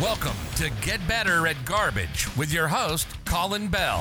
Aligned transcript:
Welcome 0.00 0.36
to 0.56 0.70
Get 0.80 1.06
Better 1.06 1.46
at 1.46 1.62
Garbage 1.66 2.34
with 2.34 2.50
your 2.50 2.66
host, 2.66 3.06
Colin 3.26 3.68
Bell, 3.68 4.00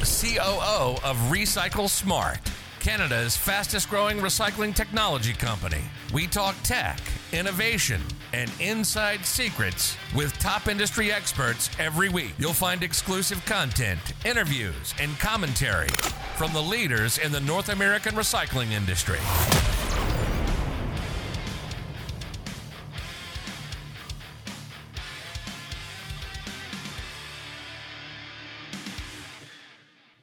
COO 0.00 0.96
of 1.04 1.16
Recycle 1.30 1.88
Smart, 1.88 2.38
Canada's 2.80 3.36
fastest 3.36 3.90
growing 3.90 4.18
recycling 4.18 4.74
technology 4.74 5.34
company. 5.34 5.82
We 6.14 6.26
talk 6.26 6.56
tech, 6.64 6.98
innovation, 7.30 8.00
and 8.32 8.50
inside 8.58 9.26
secrets 9.26 9.98
with 10.16 10.32
top 10.38 10.66
industry 10.66 11.12
experts 11.12 11.68
every 11.78 12.08
week. 12.08 12.32
You'll 12.38 12.54
find 12.54 12.82
exclusive 12.82 13.44
content, 13.44 14.00
interviews, 14.24 14.94
and 14.98 15.16
commentary 15.18 15.90
from 16.36 16.54
the 16.54 16.62
leaders 16.62 17.18
in 17.18 17.32
the 17.32 17.40
North 17.40 17.68
American 17.68 18.14
recycling 18.14 18.70
industry. 18.70 19.20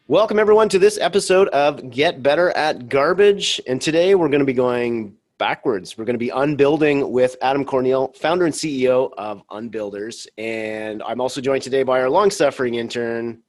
Welcome, 0.10 0.40
everyone, 0.40 0.70
to 0.70 0.80
this 0.80 0.98
episode 1.00 1.50
of 1.50 1.92
Get 1.92 2.24
Better 2.24 2.50
at 2.58 2.90
Garbage. 2.90 3.62
And 3.68 3.80
today 3.80 4.16
we're 4.16 4.30
going 4.30 4.40
to 4.40 4.46
be 4.46 4.54
going 4.54 5.16
backwards. 5.38 6.00
We're 6.00 6.06
going 6.06 6.16
to 6.16 6.18
be 6.18 6.32
unbuilding 6.32 7.12
with 7.12 7.36
Adam 7.44 7.64
Corneil, 7.64 8.12
founder 8.18 8.46
and 8.46 8.54
CEO 8.54 9.14
of 9.20 9.48
Unbuilders. 9.50 10.26
And 10.40 11.04
I'm 11.04 11.22
also 11.22 11.42
joined 11.42 11.62
today 11.62 11.84
by 11.84 12.02
our 12.02 12.10
long 12.10 12.32
suffering 12.32 12.74
intern, 12.74 13.44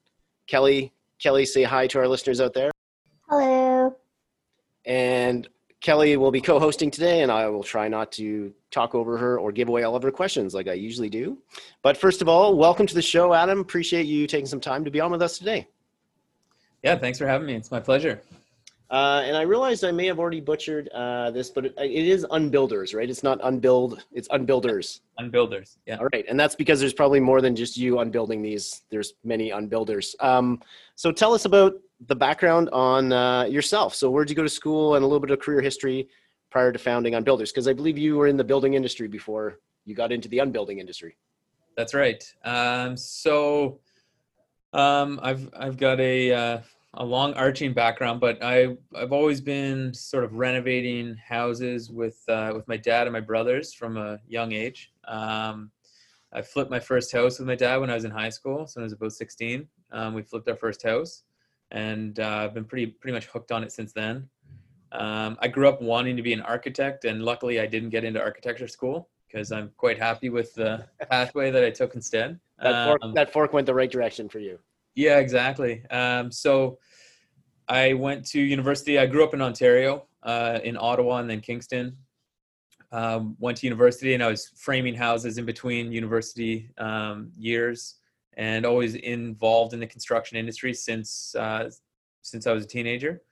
Kelly. 0.49 0.93
Kelly, 1.19 1.47
say 1.47 1.63
hi 1.63 1.87
to 1.87 1.99
our 1.99 2.07
listeners 2.07 2.43
out 2.43 2.53
there. 2.53 2.71
Hello. 3.27 3.97
And 4.85 5.49
Kelly 5.81 6.19
will 6.19 6.31
be 6.31 6.43
co 6.43 6.59
hosting 6.59 6.91
today, 6.91 7.23
and 7.23 7.33
I 7.33 7.49
will 7.49 7.63
try 7.63 7.89
not 7.89 8.13
to 8.13 8.53
talk 8.71 8.95
over 8.95 9.17
her 9.17 9.41
or 9.41 9.51
give 9.51 9.71
away 9.71 9.85
all 9.85 9.97
of 9.97 10.03
her 10.03 10.11
questions 10.11 10.53
like 10.53 10.69
I 10.69 10.75
usually 10.75 11.09
do. 11.09 11.39
But 11.81 11.97
first 11.97 12.21
of 12.21 12.29
all, 12.29 12.55
welcome 12.55 12.87
to 12.87 12.95
the 12.95 13.01
show, 13.01 13.33
Adam. 13.33 13.61
Appreciate 13.61 14.05
you 14.05 14.27
taking 14.27 14.45
some 14.45 14.61
time 14.61 14.85
to 14.85 14.91
be 14.91 15.01
on 15.01 15.11
with 15.11 15.23
us 15.23 15.39
today. 15.39 15.67
Yeah, 16.83 16.97
thanks 16.97 17.19
for 17.19 17.27
having 17.27 17.47
me. 17.47 17.55
It's 17.55 17.71
my 17.71 17.81
pleasure. 17.81 18.23
Uh, 18.91 19.23
and 19.25 19.37
I 19.37 19.43
realized 19.43 19.85
I 19.85 19.93
may 19.93 20.07
have 20.07 20.19
already 20.19 20.41
butchered 20.41 20.89
uh, 20.89 21.31
this, 21.31 21.49
but 21.49 21.65
it, 21.65 21.75
it 21.79 22.09
is 22.09 22.27
unbuilders, 22.33 22.93
right? 22.93 23.09
It's 23.09 23.23
not 23.23 23.39
unbuild, 23.45 24.05
it's 24.13 24.27
unbuilders. 24.29 25.01
Unbuilders, 25.21 25.77
yeah. 25.87 25.99
All 25.99 26.09
right, 26.13 26.25
and 26.29 26.39
that's 26.41 26.57
because 26.57 26.81
there's 26.81 26.93
probably 26.93 27.21
more 27.21 27.41
than 27.41 27.55
just 27.55 27.77
you 27.77 28.01
unbuilding 28.01 28.43
these. 28.43 28.83
There's 28.91 29.15
many 29.23 29.51
unbuilders. 29.51 30.21
Um, 30.21 30.61
so 30.97 31.13
tell 31.13 31.35
us 31.35 31.45
about 31.45 31.75
the 32.09 32.17
background 32.17 32.69
on 32.71 33.13
uh, 33.13 33.45
yourself. 33.45 33.95
So 33.95 34.11
where'd 34.11 34.29
you 34.29 34.35
go 34.35 34.43
to 34.43 34.49
school, 34.49 34.97
and 34.97 35.05
a 35.05 35.07
little 35.07 35.21
bit 35.21 35.31
of 35.31 35.39
career 35.39 35.61
history 35.61 36.09
prior 36.51 36.73
to 36.73 36.79
founding 36.79 37.13
Unbuilders? 37.13 37.51
Because 37.51 37.69
I 37.69 37.73
believe 37.73 37.97
you 37.97 38.17
were 38.17 38.27
in 38.27 38.37
the 38.37 38.45
building 38.45 38.75
industry 38.75 39.07
before 39.07 39.61
you 39.85 39.95
got 39.95 40.11
into 40.11 40.29
the 40.29 40.41
unbuilding 40.41 40.81
industry. 40.81 41.17
That's 41.77 41.95
right. 41.95 42.25
Um, 42.45 42.97
so 42.97 43.79
um, 44.73 45.21
I've 45.23 45.49
I've 45.57 45.77
got 45.77 46.01
a 46.01 46.33
uh, 46.33 46.61
a 46.95 47.05
long 47.05 47.35
arching 47.35 47.73
background, 47.73 48.21
but 48.21 48.43
I 48.43 48.77
I've 48.95 49.13
always 49.13 49.41
been 49.41 49.95
sort 49.95 50.25
of 50.25 50.35
renovating 50.35 51.17
houses 51.17 51.91
with 51.91 52.23
uh, 52.29 52.53
with 52.55 52.67
my 52.69 52.77
dad 52.77 53.07
and 53.07 53.13
my 53.13 53.21
brothers 53.21 53.73
from 53.73 53.97
a 53.97 54.19
young 54.29 54.53
age. 54.53 54.93
Um, 55.07 55.71
I 56.33 56.43
flipped 56.43 56.71
my 56.71 56.79
first 56.81 57.11
house 57.13 57.39
with 57.39 57.49
my 57.49 57.57
dad 57.57 57.79
when 57.79 57.91
I 57.91 57.95
was 57.95 58.05
in 58.05 58.11
high 58.11 58.29
school, 58.29 58.67
so 58.67 58.81
I 58.81 58.85
was 58.85 58.93
about 58.93 59.13
16. 59.13 59.67
Um, 59.91 60.15
we 60.15 60.23
flipped 60.23 60.49
our 60.49 60.57
first 60.57 60.83
house, 60.83 61.25
and 61.73 62.21
uh, 62.21 62.43
I've 62.45 62.55
been 62.55 62.65
pretty 62.65 62.87
pretty 62.87 63.15
much 63.15 63.27
hooked 63.27 63.53
on 63.53 63.65
it 63.65 63.73
since 63.73 63.93
then. 63.93 64.29
Um, 64.93 65.39
I 65.41 65.49
grew 65.49 65.69
up 65.69 65.81
wanting 65.81 66.17
to 66.17 66.23
be 66.23 66.33
an 66.33 66.43
architect, 66.43 67.05
and 67.05 67.23
luckily 67.23 67.61
I 67.61 67.67
didn't 67.67 67.91
get 67.91 68.05
into 68.05 68.21
architecture 68.21 68.69
school 68.69 69.09
because 69.27 69.53
I'm 69.53 69.71
quite 69.77 69.99
happy 69.99 70.29
with 70.29 70.55
the 70.55 70.87
pathway 71.11 71.51
that 71.51 71.65
I 71.65 71.71
took 71.71 71.95
instead. 71.95 72.39
That 72.63 72.87
fork, 72.87 73.05
Um, 73.05 73.15
that 73.15 73.33
fork 73.33 73.53
went 73.53 73.67
the 73.67 73.75
right 73.75 73.91
direction 73.91 74.29
for 74.29 74.39
you. 74.39 74.59
yeah, 74.95 75.19
exactly. 75.19 75.85
Um, 75.91 76.31
so 76.31 76.79
I 77.69 77.95
went 77.95 78.27
to 78.33 78.41
university. 78.41 78.99
I 78.99 79.07
grew 79.07 79.25
up 79.25 79.33
in 79.35 79.41
Ontario, 79.41 80.07
uh, 80.25 80.59
in 80.65 80.77
Ottawa, 80.77 81.19
and 81.19 81.31
then 81.31 81.41
Kingston. 81.41 81.97
Um, 82.93 83.37
went 83.39 83.57
to 83.59 83.67
university, 83.67 84.15
and 84.15 84.23
I 84.23 84.27
was 84.27 84.51
framing 84.57 84.97
houses 84.97 85.39
in 85.39 85.45
between 85.47 85.93
university 85.93 86.71
um, 86.77 87.31
years, 87.39 88.01
and 88.37 88.67
always 88.67 88.97
involved 88.97 89.75
in 89.75 89.81
the 89.81 89.87
construction 89.87 90.37
industry 90.37 90.75
since 90.75 91.35
uh, 91.37 91.71
since 92.23 92.49
I 92.49 92.53
was 92.53 92.65
a 92.65 92.67
teenager. 92.67 93.23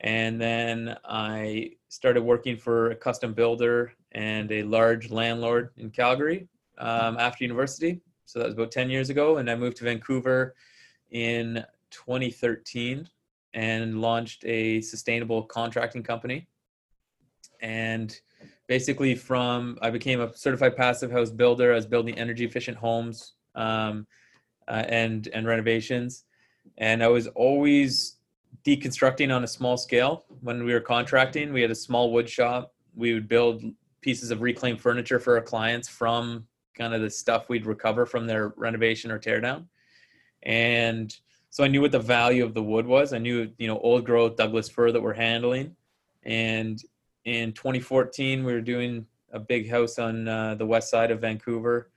And 0.00 0.40
then 0.40 0.96
I 1.04 1.72
started 1.88 2.22
working 2.22 2.56
for 2.58 2.90
a 2.90 2.96
custom 2.96 3.32
builder 3.32 3.92
and 4.12 4.52
a 4.52 4.62
large 4.64 5.10
landlord 5.10 5.70
in 5.78 5.90
Calgary 5.90 6.48
um, 6.78 7.16
after 7.18 7.42
university. 7.44 8.00
So 8.30 8.38
that 8.38 8.44
was 8.46 8.54
about 8.54 8.70
10 8.70 8.90
years 8.90 9.10
ago. 9.10 9.38
And 9.38 9.50
I 9.50 9.56
moved 9.56 9.78
to 9.78 9.84
Vancouver 9.84 10.54
in 11.10 11.64
2013 11.90 13.08
and 13.54 14.00
launched 14.00 14.44
a 14.44 14.80
sustainable 14.82 15.42
contracting 15.42 16.04
company. 16.04 16.46
And 17.60 18.16
basically, 18.68 19.16
from 19.16 19.78
I 19.82 19.90
became 19.90 20.20
a 20.20 20.32
certified 20.36 20.76
passive 20.76 21.10
house 21.10 21.30
builder. 21.30 21.72
I 21.72 21.74
was 21.74 21.86
building 21.86 22.16
energy 22.16 22.44
efficient 22.44 22.76
homes 22.76 23.34
um, 23.56 24.06
uh, 24.68 24.84
and 24.88 25.28
and 25.34 25.46
renovations, 25.46 26.24
and 26.78 27.02
I 27.02 27.08
was 27.08 27.26
always 27.26 28.16
deconstructing 28.64 29.34
on 29.34 29.44
a 29.44 29.46
small 29.46 29.76
scale. 29.76 30.24
When 30.40 30.64
we 30.64 30.72
were 30.72 30.80
contracting, 30.80 31.52
we 31.52 31.60
had 31.60 31.70
a 31.70 31.74
small 31.74 32.12
wood 32.12 32.30
shop. 32.30 32.72
We 32.94 33.12
would 33.12 33.28
build 33.28 33.62
pieces 34.00 34.30
of 34.30 34.40
reclaimed 34.40 34.80
furniture 34.80 35.18
for 35.18 35.36
our 35.36 35.42
clients 35.42 35.88
from 35.88 36.46
kind 36.80 36.94
of 36.94 37.02
the 37.02 37.10
stuff 37.10 37.50
we'd 37.50 37.66
recover 37.66 38.06
from 38.06 38.26
their 38.26 38.54
renovation 38.56 39.10
or 39.10 39.18
teardown. 39.18 39.66
And 40.44 41.14
so 41.50 41.62
I 41.62 41.68
knew 41.68 41.82
what 41.82 41.92
the 41.92 41.98
value 41.98 42.42
of 42.42 42.54
the 42.54 42.62
wood 42.62 42.86
was. 42.86 43.12
I 43.12 43.18
knew, 43.18 43.50
you 43.58 43.66
know, 43.66 43.78
old 43.80 44.06
growth 44.06 44.36
Douglas 44.36 44.70
fir 44.70 44.90
that 44.90 45.02
we're 45.02 45.12
handling. 45.12 45.76
And 46.22 46.82
in 47.26 47.52
2014, 47.52 48.44
we 48.44 48.52
were 48.54 48.62
doing 48.62 49.04
a 49.30 49.38
big 49.38 49.68
house 49.68 49.98
on 49.98 50.26
uh, 50.26 50.54
the 50.54 50.64
west 50.64 50.88
side 50.88 51.10
of 51.10 51.20
Vancouver. 51.20 51.90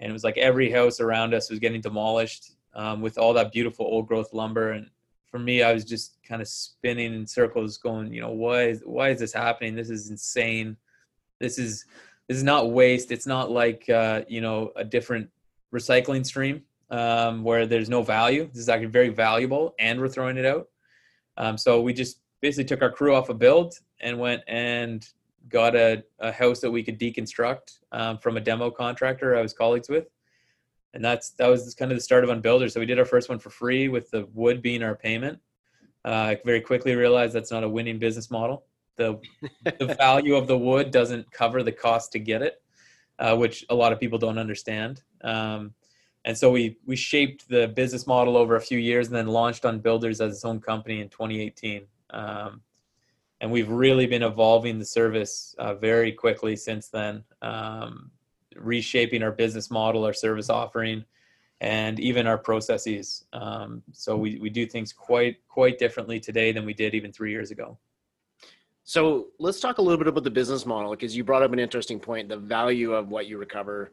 And 0.00 0.10
it 0.10 0.12
was 0.12 0.24
like 0.24 0.38
every 0.38 0.72
house 0.72 0.98
around 0.98 1.32
us 1.32 1.48
was 1.48 1.60
getting 1.60 1.80
demolished 1.80 2.56
um, 2.74 3.00
with 3.00 3.18
all 3.18 3.32
that 3.34 3.52
beautiful 3.52 3.86
old 3.86 4.08
growth 4.08 4.32
lumber. 4.32 4.72
And 4.72 4.90
for 5.30 5.38
me, 5.38 5.62
I 5.62 5.72
was 5.72 5.84
just 5.84 6.16
kind 6.26 6.42
of 6.42 6.48
spinning 6.48 7.14
in 7.14 7.28
circles, 7.28 7.78
going, 7.78 8.12
you 8.12 8.22
know, 8.22 8.32
why 8.32 8.64
is 8.64 8.82
why 8.84 9.10
is 9.10 9.20
this 9.20 9.32
happening? 9.32 9.76
This 9.76 9.88
is 9.88 10.10
insane. 10.10 10.76
This 11.38 11.58
is 11.58 11.84
this 12.28 12.36
is 12.36 12.44
not 12.44 12.72
waste. 12.72 13.12
It's 13.12 13.26
not 13.26 13.50
like 13.50 13.88
uh, 13.88 14.22
you 14.28 14.40
know 14.40 14.72
a 14.76 14.84
different 14.84 15.28
recycling 15.74 16.24
stream 16.24 16.62
um, 16.90 17.42
where 17.42 17.66
there's 17.66 17.88
no 17.88 18.02
value. 18.02 18.46
This 18.46 18.62
is 18.62 18.68
actually 18.68 18.86
very 18.86 19.10
valuable, 19.10 19.74
and 19.78 20.00
we're 20.00 20.08
throwing 20.08 20.36
it 20.36 20.46
out. 20.46 20.68
Um, 21.36 21.58
so 21.58 21.80
we 21.80 21.92
just 21.92 22.20
basically 22.40 22.64
took 22.64 22.82
our 22.82 22.90
crew 22.90 23.14
off 23.14 23.28
a 23.28 23.34
build 23.34 23.74
and 24.00 24.18
went 24.18 24.42
and 24.46 25.06
got 25.48 25.76
a, 25.76 26.02
a 26.18 26.32
house 26.32 26.60
that 26.60 26.70
we 26.70 26.82
could 26.82 26.98
deconstruct 26.98 27.78
um, 27.92 28.18
from 28.18 28.36
a 28.36 28.40
demo 28.40 28.70
contractor 28.70 29.36
I 29.36 29.42
was 29.42 29.52
colleagues 29.52 29.88
with 29.88 30.06
and 30.96 31.04
that's 31.04 31.30
that 31.32 31.46
was 31.46 31.74
kind 31.74 31.92
of 31.92 31.96
the 31.98 32.02
start 32.02 32.24
of 32.24 32.30
Unbuilder. 32.30 32.72
So 32.72 32.80
we 32.80 32.86
did 32.86 32.98
our 32.98 33.04
first 33.04 33.28
one 33.28 33.38
for 33.38 33.50
free 33.50 33.88
with 33.88 34.10
the 34.10 34.26
wood 34.32 34.62
being 34.62 34.82
our 34.82 34.96
payment. 34.96 35.38
Uh, 36.04 36.08
I 36.08 36.40
very 36.44 36.60
quickly 36.60 36.94
realized 36.94 37.34
that's 37.34 37.50
not 37.50 37.64
a 37.64 37.68
winning 37.68 37.98
business 37.98 38.30
model. 38.30 38.64
The 38.96 39.18
the 39.78 39.94
value 39.98 40.34
of 40.34 40.46
the 40.46 40.58
wood 40.58 40.90
doesn't 40.90 41.30
cover 41.30 41.62
the 41.62 41.72
cost 41.72 42.12
to 42.12 42.18
get 42.18 42.42
it, 42.42 42.62
uh, 43.18 43.36
which 43.36 43.64
a 43.68 43.74
lot 43.74 43.92
of 43.92 44.00
people 44.00 44.18
don't 44.18 44.38
understand. 44.38 45.02
Um, 45.22 45.74
and 46.24 46.36
so 46.36 46.50
we 46.50 46.78
we 46.84 46.96
shaped 46.96 47.48
the 47.48 47.68
business 47.68 48.06
model 48.06 48.36
over 48.36 48.56
a 48.56 48.60
few 48.60 48.78
years, 48.78 49.06
and 49.06 49.16
then 49.16 49.28
launched 49.28 49.62
Unbuilders 49.62 50.20
as 50.20 50.34
its 50.34 50.44
own 50.44 50.60
company 50.60 51.00
in 51.00 51.08
2018. 51.08 51.86
Um, 52.10 52.62
and 53.40 53.52
we've 53.52 53.68
really 53.68 54.06
been 54.06 54.22
evolving 54.22 54.78
the 54.78 54.84
service 54.84 55.54
uh, 55.58 55.74
very 55.74 56.12
quickly 56.12 56.56
since 56.56 56.88
then. 56.88 57.22
Um, 57.42 58.10
reshaping 58.56 59.22
our 59.22 59.32
business 59.32 59.70
model, 59.70 60.04
our 60.04 60.14
service 60.14 60.48
offering, 60.48 61.04
and 61.60 62.00
even 62.00 62.26
our 62.26 62.38
processes. 62.38 63.24
Um, 63.32 63.82
so 63.92 64.16
we, 64.16 64.38
we 64.38 64.50
do 64.50 64.66
things 64.66 64.92
quite 64.92 65.36
quite 65.48 65.78
differently 65.78 66.20
today 66.20 66.52
than 66.52 66.64
we 66.64 66.74
did 66.74 66.94
even 66.94 67.12
three 67.12 67.30
years 67.30 67.50
ago. 67.50 67.78
So 68.88 69.26
let's 69.40 69.58
talk 69.58 69.78
a 69.78 69.82
little 69.82 69.98
bit 69.98 70.06
about 70.06 70.22
the 70.22 70.30
business 70.30 70.64
model 70.64 70.92
because 70.92 71.16
you 71.16 71.24
brought 71.24 71.42
up 71.42 71.52
an 71.52 71.58
interesting 71.58 71.98
point. 71.98 72.28
The 72.28 72.36
value 72.36 72.92
of 72.92 73.08
what 73.08 73.26
you 73.26 73.36
recover 73.36 73.92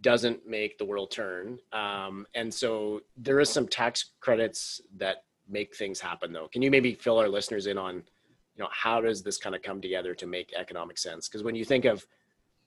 doesn't 0.00 0.48
make 0.48 0.78
the 0.78 0.84
world 0.86 1.10
turn, 1.10 1.58
um, 1.74 2.26
and 2.34 2.52
so 2.52 3.02
there 3.18 3.38
is 3.38 3.50
some 3.50 3.68
tax 3.68 4.12
credits 4.18 4.80
that 4.96 5.24
make 5.46 5.76
things 5.76 6.00
happen. 6.00 6.32
Though, 6.32 6.48
can 6.48 6.62
you 6.62 6.70
maybe 6.70 6.94
fill 6.94 7.18
our 7.18 7.28
listeners 7.28 7.66
in 7.66 7.76
on, 7.76 7.96
you 7.96 8.64
know, 8.64 8.68
how 8.72 9.02
does 9.02 9.22
this 9.22 9.36
kind 9.36 9.54
of 9.54 9.60
come 9.60 9.82
together 9.82 10.14
to 10.14 10.26
make 10.26 10.54
economic 10.58 10.96
sense? 10.96 11.28
Because 11.28 11.42
when 11.42 11.54
you 11.54 11.66
think 11.66 11.84
of 11.84 12.06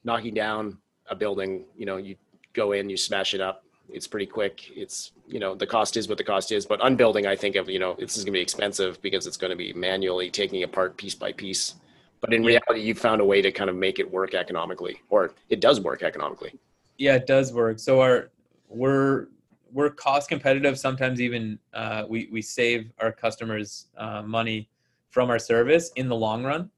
knocking 0.03 0.35
down 0.35 0.77
a 1.07 1.15
building, 1.15 1.65
you 1.75 1.87
know, 1.87 1.97
you 1.97 2.17
go 2.53 2.73
in, 2.73 2.87
you 2.87 2.97
smash 2.97 3.33
it 3.33 3.41
up. 3.41 3.63
It's 3.93 4.07
pretty 4.07 4.25
quick. 4.25 4.71
It's, 4.75 5.11
you 5.27 5.39
know, 5.39 5.55
the 5.55 5.67
cost 5.67 5.97
is 5.97 6.09
what 6.09 6.17
the 6.17 6.23
cost 6.23 6.51
is. 6.51 6.65
But 6.65 6.79
unbuilding, 6.83 7.27
I 7.27 7.35
think 7.35 7.55
of, 7.55 7.69
you 7.69 7.79
know, 7.79 7.95
this 7.97 8.17
is 8.17 8.23
going 8.23 8.33
to 8.33 8.37
be 8.37 8.41
expensive 8.41 9.01
because 9.01 9.27
it's 9.27 9.37
going 9.37 9.51
to 9.51 9.55
be 9.55 9.71
manually 9.73 10.29
taking 10.29 10.63
apart 10.63 10.97
piece 10.97 11.15
by 11.15 11.31
piece. 11.31 11.75
But 12.19 12.33
in 12.33 12.43
reality, 12.43 12.81
you've 12.81 12.99
found 12.99 13.21
a 13.21 13.25
way 13.25 13.41
to 13.41 13.51
kind 13.51 13.69
of 13.69 13.75
make 13.75 13.99
it 13.99 14.09
work 14.09 14.33
economically, 14.33 15.01
or 15.09 15.33
it 15.49 15.59
does 15.59 15.81
work 15.81 16.03
economically. 16.03 16.57
Yeah, 16.97 17.15
it 17.15 17.27
does 17.27 17.51
work. 17.51 17.79
So 17.79 18.01
our 18.01 18.29
we're 18.69 19.27
we're 19.73 19.89
cost 19.89 20.29
competitive. 20.29 20.79
Sometimes 20.79 21.19
even 21.19 21.59
uh, 21.73 22.05
we 22.07 22.29
we 22.31 22.41
save 22.41 22.91
our 22.99 23.11
customers 23.11 23.87
uh, 23.97 24.21
money 24.21 24.69
from 25.09 25.29
our 25.29 25.39
service 25.39 25.91
in 25.95 26.07
the 26.07 26.15
long 26.15 26.43
run. 26.43 26.69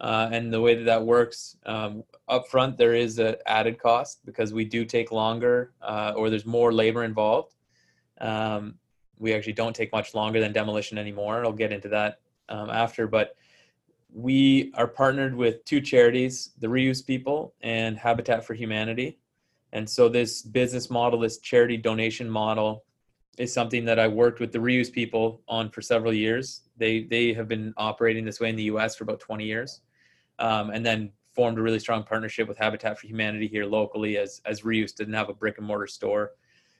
Uh, 0.00 0.28
and 0.32 0.52
the 0.52 0.60
way 0.60 0.74
that 0.74 0.84
that 0.84 1.02
works 1.02 1.56
um, 1.66 2.04
up 2.28 2.48
front, 2.48 2.76
there 2.76 2.94
is 2.94 3.18
an 3.18 3.36
added 3.46 3.78
cost 3.78 4.24
because 4.24 4.52
we 4.52 4.64
do 4.64 4.84
take 4.84 5.10
longer 5.10 5.72
uh, 5.82 6.12
or 6.16 6.30
there's 6.30 6.46
more 6.46 6.72
labor 6.72 7.04
involved. 7.04 7.54
Um, 8.20 8.74
we 9.18 9.34
actually 9.34 9.54
don't 9.54 9.74
take 9.74 9.92
much 9.92 10.14
longer 10.14 10.40
than 10.40 10.52
demolition 10.52 10.98
anymore. 10.98 11.44
I'll 11.44 11.52
get 11.52 11.72
into 11.72 11.88
that 11.88 12.20
um, 12.48 12.70
after, 12.70 13.06
but 13.06 13.36
we 14.12 14.72
are 14.74 14.86
partnered 14.86 15.34
with 15.34 15.64
two 15.64 15.80
charities, 15.80 16.50
the 16.58 16.66
Reuse 16.66 17.04
People 17.04 17.54
and 17.60 17.96
Habitat 17.96 18.44
for 18.44 18.54
Humanity. 18.54 19.18
And 19.72 19.88
so 19.88 20.08
this 20.08 20.42
business 20.42 20.88
model, 20.88 21.20
this 21.20 21.38
charity 21.38 21.76
donation 21.76 22.28
model, 22.28 22.84
is 23.36 23.52
something 23.52 23.84
that 23.84 23.98
I 23.98 24.08
worked 24.08 24.40
with 24.40 24.52
the 24.52 24.58
Reuse 24.58 24.90
People 24.90 25.42
on 25.46 25.70
for 25.70 25.82
several 25.82 26.12
years. 26.12 26.62
They 26.76 27.02
they 27.02 27.32
have 27.34 27.48
been 27.48 27.74
operating 27.76 28.24
this 28.24 28.40
way 28.40 28.48
in 28.48 28.56
the 28.56 28.64
U.S. 28.64 28.96
for 28.96 29.04
about 29.04 29.20
20 29.20 29.44
years, 29.44 29.80
um, 30.38 30.70
and 30.70 30.84
then 30.84 31.12
formed 31.38 31.56
a 31.56 31.62
really 31.62 31.78
strong 31.78 32.02
partnership 32.02 32.48
with 32.48 32.58
Habitat 32.58 32.98
for 32.98 33.06
Humanity 33.06 33.46
here 33.46 33.64
locally, 33.64 34.18
as 34.18 34.42
as 34.44 34.62
Reuse 34.62 34.92
didn't 34.92 35.14
have 35.14 35.28
a 35.28 35.32
brick 35.32 35.58
and 35.58 35.64
mortar 35.64 35.86
store. 35.86 36.32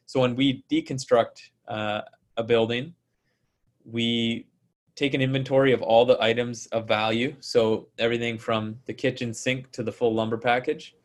So 0.07 0.19
when 0.19 0.35
we 0.35 0.65
deconstruct 0.69 1.51
uh, 1.69 2.01
a 2.37 2.43
building, 2.43 2.93
we 3.85 4.49
take 4.97 5.15
an 5.15 5.21
inventory 5.21 5.73
of 5.73 5.81
all 5.81 6.05
the 6.05 6.21
items 6.21 6.67
of 6.73 6.89
value. 6.89 7.37
So 7.39 7.87
everything 8.01 8.37
from 8.37 8.81
the 8.87 8.93
kitchen 8.93 9.33
sink 9.33 9.71
to 9.71 9.85
the 9.85 9.93
full 9.93 10.13
lumber 10.13 10.37
package. 10.37 10.97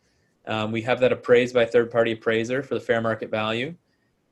Um, 0.47 0.71
we 0.71 0.81
have 0.81 0.99
that 1.01 1.11
appraised 1.11 1.53
by 1.53 1.65
third 1.65 1.91
party 1.91 2.13
appraiser 2.13 2.63
for 2.63 2.73
the 2.73 2.81
fair 2.81 3.01
market 3.01 3.29
value. 3.29 3.75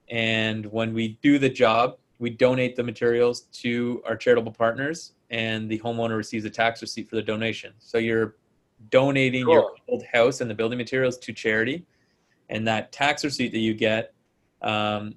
And 0.09 0.65
when 0.65 0.95
we 0.95 1.19
do 1.21 1.37
the 1.37 1.49
job, 1.63 1.99
we 2.17 2.31
donate 2.31 2.75
the 2.75 2.83
materials 2.83 3.41
to 3.61 4.01
our 4.07 4.15
charitable 4.15 4.53
partners, 4.53 5.13
and 5.29 5.69
the 5.69 5.77
homeowner 5.77 6.17
receives 6.17 6.45
a 6.45 6.49
tax 6.49 6.81
receipt 6.81 7.07
for 7.07 7.17
the 7.17 7.21
donation. 7.21 7.73
So 7.77 7.99
you're 7.99 8.35
donating 8.89 9.45
cool. 9.45 9.53
your 9.53 9.71
old 9.87 10.03
house 10.11 10.41
and 10.41 10.49
the 10.49 10.55
building 10.55 10.77
materials 10.77 11.17
to 11.19 11.33
charity, 11.33 11.85
and 12.49 12.67
that 12.67 12.91
tax 12.91 13.23
receipt 13.23 13.51
that 13.51 13.59
you 13.59 13.73
get, 13.73 14.13
um, 14.61 15.15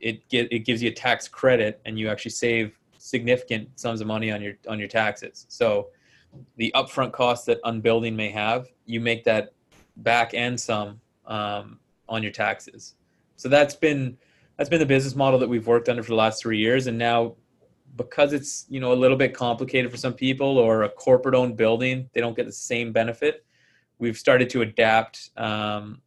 it 0.00 0.28
get 0.28 0.52
it 0.52 0.60
gives 0.60 0.82
you 0.82 0.90
a 0.90 0.94
tax 0.94 1.28
credit, 1.28 1.80
and 1.84 1.98
you 1.98 2.08
actually 2.08 2.30
save 2.30 2.78
significant 2.98 3.68
sums 3.78 4.00
of 4.00 4.06
money 4.06 4.30
on 4.30 4.42
your 4.42 4.54
on 4.68 4.78
your 4.78 4.88
taxes. 4.88 5.46
So 5.48 5.88
the 6.56 6.72
upfront 6.74 7.12
costs 7.12 7.46
that 7.46 7.60
unbuilding 7.64 8.16
may 8.16 8.30
have, 8.30 8.68
you 8.86 9.00
make 9.00 9.24
that 9.24 9.52
back 9.98 10.34
and 10.34 10.58
some 10.58 11.00
um, 11.26 11.78
on 12.08 12.22
your 12.22 12.32
taxes. 12.32 12.94
So 13.36 13.48
that's 13.48 13.74
been 13.74 14.16
that's 14.56 14.70
been 14.70 14.80
the 14.80 14.86
business 14.86 15.14
model 15.14 15.38
that 15.40 15.48
we've 15.48 15.66
worked 15.66 15.88
under 15.88 16.02
for 16.02 16.10
the 16.10 16.16
last 16.16 16.40
three 16.40 16.58
years, 16.58 16.86
and 16.86 16.98
now 16.98 17.34
because 17.96 18.32
it's 18.32 18.66
you 18.68 18.80
know 18.80 18.92
a 18.92 18.94
little 18.94 19.16
bit 19.16 19.34
complicated 19.34 19.90
for 19.90 19.96
some 19.96 20.14
people 20.14 20.58
or 20.58 20.82
a 20.82 20.88
corporate 20.88 21.34
owned 21.34 21.56
building, 21.56 22.08
they 22.12 22.20
don't 22.20 22.36
get 22.36 22.46
the 22.46 22.52
same 22.52 22.92
benefit. 22.92 23.44
We've 23.98 24.16
started 24.16 24.50
to 24.50 24.62
adapt 24.62 25.30
um, 25.36 26.00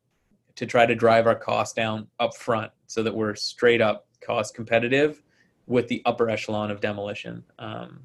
to 0.56 0.66
try 0.66 0.86
to 0.86 0.96
drive 0.96 1.28
our 1.28 1.36
costs 1.36 1.74
down 1.74 2.08
up 2.20 2.36
front 2.36 2.72
so 2.88 3.04
that 3.04 3.14
we're 3.14 3.36
straight 3.36 3.82
up 3.82 4.08
cost 4.22 4.56
competitive 4.56 5.24
with 5.68 5.88
the 5.88 6.02
upper 6.06 6.30
echelon 6.30 6.72
of 6.72 6.82
demolition. 6.82 7.44
Um, 7.60 8.02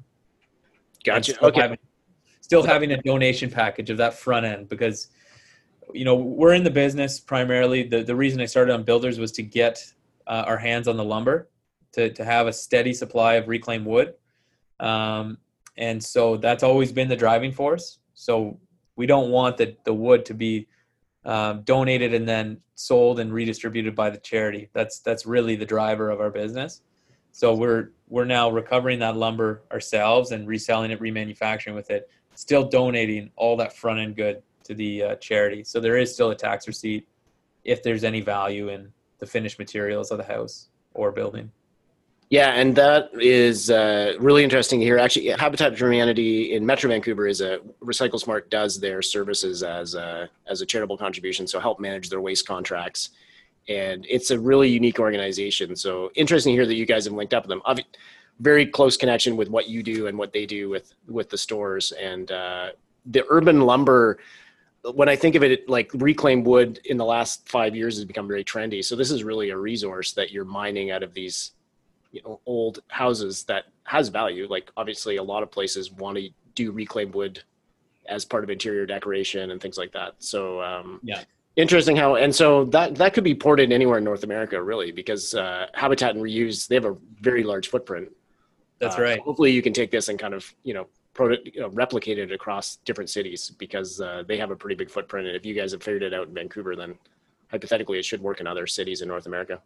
gotcha. 1.03 1.33
Still 1.33 1.47
okay. 1.47 1.61
Having, 1.61 1.77
still 2.41 2.63
having 2.63 2.91
a 2.91 3.01
donation 3.01 3.49
package 3.49 3.89
of 3.89 3.97
that 3.97 4.13
front 4.13 4.45
end 4.45 4.69
because 4.69 5.09
you 5.93 6.05
know 6.05 6.15
we're 6.15 6.53
in 6.53 6.63
the 6.63 6.71
business 6.71 7.19
primarily. 7.19 7.83
The 7.83 8.03
the 8.03 8.15
reason 8.15 8.39
I 8.39 8.45
started 8.45 8.73
Unbuilders 8.85 9.19
was 9.19 9.31
to 9.33 9.43
get 9.43 9.83
uh, 10.27 10.43
our 10.47 10.57
hands 10.57 10.87
on 10.87 10.95
the 10.95 11.03
lumber, 11.03 11.49
to 11.93 12.11
to 12.11 12.25
have 12.25 12.47
a 12.47 12.53
steady 12.53 12.93
supply 12.93 13.35
of 13.35 13.47
reclaimed 13.47 13.85
wood, 13.85 14.13
um, 14.79 15.37
and 15.77 16.03
so 16.03 16.37
that's 16.37 16.63
always 16.63 16.91
been 16.91 17.07
the 17.07 17.15
driving 17.15 17.51
force. 17.51 17.99
So 18.13 18.59
we 18.95 19.05
don't 19.05 19.29
want 19.29 19.57
the 19.57 19.75
the 19.83 19.93
wood 19.93 20.25
to 20.25 20.33
be 20.33 20.67
um, 21.25 21.61
donated 21.61 22.13
and 22.13 22.27
then 22.27 22.59
sold 22.75 23.19
and 23.19 23.33
redistributed 23.33 23.95
by 23.95 24.09
the 24.09 24.17
charity. 24.17 24.69
That's 24.73 24.99
that's 24.99 25.25
really 25.25 25.55
the 25.55 25.65
driver 25.65 26.09
of 26.09 26.19
our 26.19 26.29
business. 26.29 26.81
So 27.31 27.55
we're 27.55 27.91
we're 28.07 28.25
now 28.25 28.51
recovering 28.51 28.99
that 28.99 29.15
lumber 29.15 29.63
ourselves 29.71 30.31
and 30.31 30.47
reselling 30.47 30.91
it, 30.91 30.99
remanufacturing 30.99 31.73
with 31.73 31.89
it, 31.89 32.09
still 32.35 32.67
donating 32.67 33.31
all 33.35 33.57
that 33.57 33.75
front 33.75 33.99
end 33.99 34.15
good 34.15 34.43
to 34.65 34.75
the 34.75 35.03
uh, 35.03 35.15
charity. 35.15 35.63
So 35.63 35.79
there 35.79 35.97
is 35.97 36.13
still 36.13 36.29
a 36.31 36.35
tax 36.35 36.67
receipt 36.67 37.07
if 37.63 37.81
there's 37.81 38.03
any 38.03 38.21
value 38.21 38.69
in 38.69 38.91
the 39.19 39.25
finished 39.25 39.57
materials 39.57 40.11
of 40.11 40.17
the 40.17 40.23
house 40.23 40.69
or 40.93 41.11
building. 41.11 41.51
Yeah, 42.33 42.49
and 42.59 42.75
that 42.75 43.11
is 43.13 43.69
uh, 43.69 44.13
really 44.19 44.43
interesting 44.43 44.81
here. 44.81 44.97
Actually, 44.97 45.27
Habitat 45.27 45.77
for 45.77 45.85
Humanity 45.91 46.53
in 46.55 46.65
Metro 46.65 46.89
Vancouver 46.89 47.27
is 47.27 47.41
a 47.41 47.59
Recycle 47.79 48.19
Smart 48.19 48.49
does 48.49 48.79
their 48.79 49.03
services 49.03 49.61
as 49.61 49.93
a, 49.93 50.27
as 50.47 50.61
a 50.61 50.65
charitable 50.65 50.97
contribution, 50.97 51.45
so 51.45 51.59
help 51.59 51.79
manage 51.79 52.09
their 52.09 52.21
waste 52.21 52.47
contracts 52.47 53.11
and 53.69 54.05
it's 54.09 54.31
a 54.31 54.39
really 54.39 54.69
unique 54.69 54.99
organization. 54.99 55.75
So 55.75 56.11
interesting 56.15 56.53
to 56.53 56.57
hear 56.57 56.65
that 56.65 56.75
you 56.75 56.85
guys 56.85 57.05
have 57.05 57.13
linked 57.13 57.33
up 57.33 57.47
with 57.47 57.49
them. 57.49 57.85
Very 58.39 58.65
close 58.65 58.97
connection 58.97 59.37
with 59.37 59.49
what 59.49 59.69
you 59.69 59.83
do 59.83 60.07
and 60.07 60.17
what 60.17 60.33
they 60.33 60.45
do 60.45 60.69
with 60.69 60.93
with 61.07 61.29
the 61.29 61.37
stores 61.37 61.91
and 61.93 62.31
uh, 62.31 62.69
the 63.05 63.25
urban 63.29 63.61
lumber. 63.61 64.17
When 64.93 65.07
I 65.07 65.15
think 65.15 65.35
of 65.35 65.43
it, 65.43 65.69
like 65.69 65.91
reclaimed 65.93 66.45
wood 66.45 66.79
in 66.85 66.97
the 66.97 67.05
last 67.05 67.47
five 67.47 67.75
years 67.75 67.95
has 67.95 68.05
become 68.05 68.27
very 68.27 68.43
trendy. 68.43 68.83
So 68.83 68.95
this 68.95 69.11
is 69.11 69.23
really 69.23 69.51
a 69.51 69.57
resource 69.57 70.13
that 70.13 70.31
you're 70.31 70.45
mining 70.45 70.91
out 70.91 71.03
of 71.03 71.13
these, 71.13 71.51
you 72.13 72.21
know, 72.23 72.39
old 72.45 72.79
houses 72.87 73.43
that 73.43 73.65
has 73.83 74.07
value. 74.07 74.47
Like 74.49 74.71
obviously, 74.77 75.17
a 75.17 75.23
lot 75.23 75.43
of 75.43 75.51
places 75.51 75.91
want 75.91 76.17
to 76.17 76.29
do 76.55 76.71
reclaimed 76.71 77.13
wood 77.13 77.43
as 78.07 78.23
part 78.23 78.45
of 78.45 78.49
interior 78.49 78.85
decoration 78.85 79.51
and 79.51 79.61
things 79.61 79.77
like 79.77 79.91
that. 79.91 80.15
So 80.19 80.61
um, 80.61 81.01
yeah, 81.03 81.23
Interesting 81.55 81.95
how, 81.95 82.15
and 82.15 82.33
so 82.33 82.65
that 82.65 82.95
that 82.95 83.13
could 83.13 83.23
be 83.23 83.35
ported 83.35 83.71
anywhere 83.71 83.99
in 83.99 84.03
North 84.03 84.23
America, 84.23 84.61
really, 84.61 84.91
because 84.91 85.35
uh, 85.35 85.67
Habitat 85.75 86.15
and 86.15 86.23
Reuse 86.23 86.67
they 86.67 86.73
have 86.73 86.85
a 86.85 86.97
very 87.21 87.43
large 87.43 87.67
footprint. 87.67 88.09
That's 88.79 88.97
uh, 88.97 89.03
right. 89.03 89.17
So 89.19 89.23
hopefully, 89.23 89.51
you 89.51 89.61
can 89.61 89.71
take 89.71 89.91
this 89.91 90.09
and 90.09 90.17
kind 90.17 90.33
of 90.33 90.51
you 90.63 90.73
know, 90.73 90.87
you 91.45 91.61
know 91.61 91.69
replicate 91.69 92.17
it 92.17 92.31
across 92.31 92.77
different 92.77 93.11
cities 93.11 93.51
because 93.59 94.01
uh, 94.01 94.23
they 94.27 94.37
have 94.37 94.49
a 94.49 94.55
pretty 94.55 94.73
big 94.73 94.89
footprint. 94.89 95.27
And 95.27 95.35
if 95.35 95.45
you 95.45 95.53
guys 95.53 95.73
have 95.73 95.83
figured 95.83 96.01
it 96.01 96.11
out 96.11 96.27
in 96.27 96.33
Vancouver, 96.33 96.75
then 96.75 96.95
hypothetically, 97.51 97.99
it 97.99 98.05
should 98.05 98.21
work 98.21 98.39
in 98.41 98.47
other 98.47 98.65
cities 98.65 99.03
in 99.03 99.07
North 99.07 99.27
America. 99.27 99.61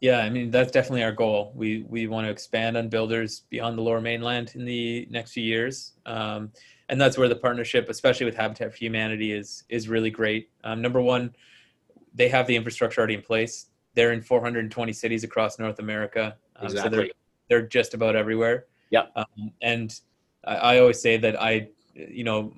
Yeah, 0.00 0.18
I 0.18 0.30
mean 0.30 0.50
that's 0.50 0.70
definitely 0.70 1.02
our 1.02 1.12
goal. 1.12 1.52
We 1.56 1.84
we 1.88 2.06
want 2.06 2.26
to 2.26 2.30
expand 2.30 2.76
Unbuilders 2.76 3.42
beyond 3.50 3.76
the 3.76 3.82
Lower 3.82 4.00
Mainland 4.00 4.52
in 4.54 4.64
the 4.64 5.08
next 5.10 5.32
few 5.32 5.42
years. 5.42 5.94
Um, 6.06 6.52
and 6.88 7.00
that's 7.00 7.18
where 7.18 7.28
the 7.28 7.36
partnership, 7.36 7.88
especially 7.88 8.26
with 8.26 8.36
Habitat 8.36 8.72
for 8.72 8.78
Humanity, 8.78 9.32
is 9.32 9.64
is 9.68 9.88
really 9.88 10.10
great. 10.10 10.50
Um, 10.64 10.80
number 10.80 11.00
one, 11.00 11.34
they 12.14 12.28
have 12.28 12.46
the 12.46 12.56
infrastructure 12.56 13.00
already 13.00 13.14
in 13.14 13.22
place. 13.22 13.66
They're 13.94 14.12
in 14.12 14.22
420 14.22 14.92
cities 14.92 15.24
across 15.24 15.58
North 15.58 15.80
America, 15.80 16.36
um, 16.56 16.66
exactly. 16.66 16.90
so 16.90 16.96
they're 16.96 17.10
they're 17.48 17.68
just 17.68 17.94
about 17.94 18.14
everywhere. 18.14 18.66
Yeah, 18.90 19.06
um, 19.16 19.52
and 19.60 19.98
I, 20.44 20.56
I 20.56 20.78
always 20.78 21.00
say 21.00 21.16
that 21.16 21.40
I, 21.40 21.68
you 22.08 22.24
know, 22.24 22.52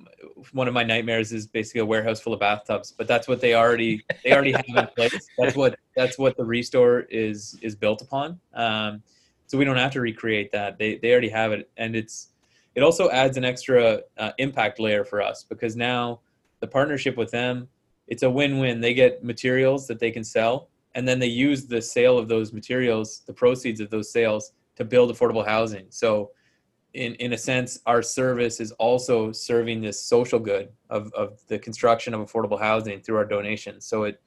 one 0.51 0.67
of 0.67 0.73
my 0.73 0.83
nightmares 0.83 1.31
is 1.31 1.47
basically 1.47 1.81
a 1.81 1.85
warehouse 1.85 2.19
full 2.19 2.33
of 2.33 2.39
bathtubs, 2.39 2.91
but 2.91 3.07
that's 3.07 3.27
what 3.27 3.41
they 3.41 3.55
already 3.55 4.03
they 4.23 4.33
already 4.33 4.51
have 4.51 4.65
in 4.67 4.87
place. 4.95 5.29
That's 5.37 5.55
what 5.55 5.79
that's 5.95 6.17
what 6.17 6.37
the 6.37 6.43
ReStore 6.43 7.05
is 7.09 7.57
is 7.61 7.75
built 7.75 8.01
upon. 8.01 8.39
Um, 8.53 9.01
so 9.47 9.57
we 9.57 9.65
don't 9.65 9.77
have 9.77 9.91
to 9.91 10.01
recreate 10.01 10.51
that. 10.51 10.77
They 10.77 10.97
they 10.97 11.11
already 11.11 11.29
have 11.29 11.51
it, 11.51 11.69
and 11.77 11.95
it's 11.95 12.29
it 12.75 12.83
also 12.83 13.09
adds 13.09 13.37
an 13.37 13.43
extra 13.43 14.01
uh, 14.17 14.31
impact 14.37 14.79
layer 14.79 15.03
for 15.03 15.21
us 15.21 15.43
because 15.43 15.75
now 15.75 16.21
the 16.59 16.67
partnership 16.67 17.17
with 17.17 17.31
them 17.31 17.67
it's 18.07 18.23
a 18.23 18.29
win-win 18.29 18.79
they 18.79 18.93
get 18.93 19.23
materials 19.23 19.87
that 19.87 19.99
they 19.99 20.11
can 20.11 20.23
sell 20.23 20.69
and 20.95 21.07
then 21.07 21.19
they 21.19 21.27
use 21.27 21.65
the 21.65 21.81
sale 21.81 22.17
of 22.17 22.27
those 22.27 22.53
materials 22.53 23.23
the 23.25 23.33
proceeds 23.33 23.79
of 23.79 23.89
those 23.89 24.11
sales 24.11 24.53
to 24.75 24.85
build 24.85 25.13
affordable 25.13 25.45
housing 25.45 25.85
so 25.89 26.31
in, 26.93 27.15
in 27.15 27.33
a 27.33 27.37
sense 27.37 27.79
our 27.85 28.01
service 28.01 28.59
is 28.59 28.71
also 28.73 29.31
serving 29.31 29.81
this 29.81 30.01
social 30.01 30.39
good 30.39 30.69
of, 30.89 31.11
of 31.13 31.39
the 31.47 31.57
construction 31.57 32.13
of 32.13 32.21
affordable 32.21 32.59
housing 32.59 32.99
through 32.99 33.17
our 33.17 33.25
donations 33.25 33.85
so 33.85 34.03
it 34.03 34.21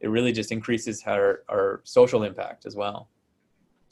it 0.00 0.08
really 0.08 0.30
just 0.30 0.52
increases 0.52 1.02
our, 1.06 1.42
our 1.48 1.80
social 1.84 2.22
impact 2.22 2.66
as 2.66 2.76
well 2.76 3.08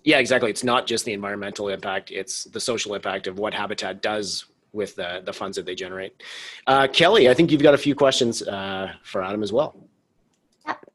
yeah, 0.06 0.18
exactly. 0.18 0.50
It's 0.50 0.62
not 0.62 0.87
just 0.87 1.04
the 1.04 1.12
environmental 1.12 1.68
impact; 1.68 2.12
it's 2.12 2.45
the 2.45 2.61
social 2.61 2.95
impact 2.95 3.26
of 3.26 3.40
what 3.40 3.52
Habitat 3.52 4.02
does 4.02 4.47
with 4.73 4.95
the 4.95 5.21
the 5.25 5.33
funds 5.33 5.56
that 5.56 5.66
they 5.66 5.75
generate. 5.75 6.23
Uh, 6.68 6.87
Kelly, 6.87 7.28
I 7.28 7.35
think 7.35 7.50
you've 7.50 7.62
got 7.62 7.75
a 7.75 7.78
few 7.78 7.97
questions 7.97 8.40
uh, 8.42 8.92
for 9.02 9.21
Adam 9.21 9.42
as 9.42 9.52
well. 9.52 9.75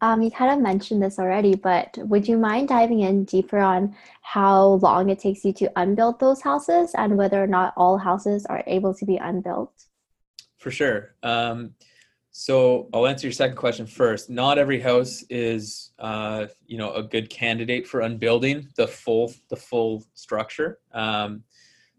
Um, 0.02 0.22
you 0.22 0.32
kind 0.32 0.52
of 0.52 0.60
mentioned 0.60 1.02
this 1.02 1.20
already, 1.20 1.56
but 1.56 1.96
would 1.98 2.28
you 2.28 2.38
mind 2.38 2.70
diving 2.70 3.02
in 3.02 3.24
deeper 3.24 3.60
on 3.60 3.96
how 4.22 4.80
long 4.82 5.10
it 5.10 5.20
takes 5.20 5.46
you 5.46 5.54
to 5.54 5.72
unbuild 5.76 6.20
those 6.20 6.42
houses 6.42 6.94
and 6.96 7.18
whether 7.18 7.42
or 7.42 7.48
not 7.48 7.74
all 7.78 7.98
houses 7.98 8.46
are 8.48 8.64
able 8.66 8.94
to 8.96 9.06
be 9.06 9.18
unbuilt? 9.18 9.86
For 10.58 10.72
sure. 10.72 11.16
Um, 11.24 11.76
So 12.34 12.88
I'll 12.94 13.08
answer 13.08 13.28
your 13.28 13.34
second 13.34 13.58
question 13.58 13.86
first. 13.86 14.30
Not 14.30 14.58
every 14.58 14.80
house 14.80 15.24
is, 15.30 15.92
uh, 16.00 16.48
you 16.66 16.78
know, 16.78 16.94
a 16.94 17.04
good 17.04 17.30
candidate 17.30 17.86
for 17.86 18.02
unbuilding 18.02 18.70
the 18.76 18.88
full 18.88 19.34
the 19.50 19.58
full 19.58 20.06
structure. 20.14 20.80
Um, 20.94 21.44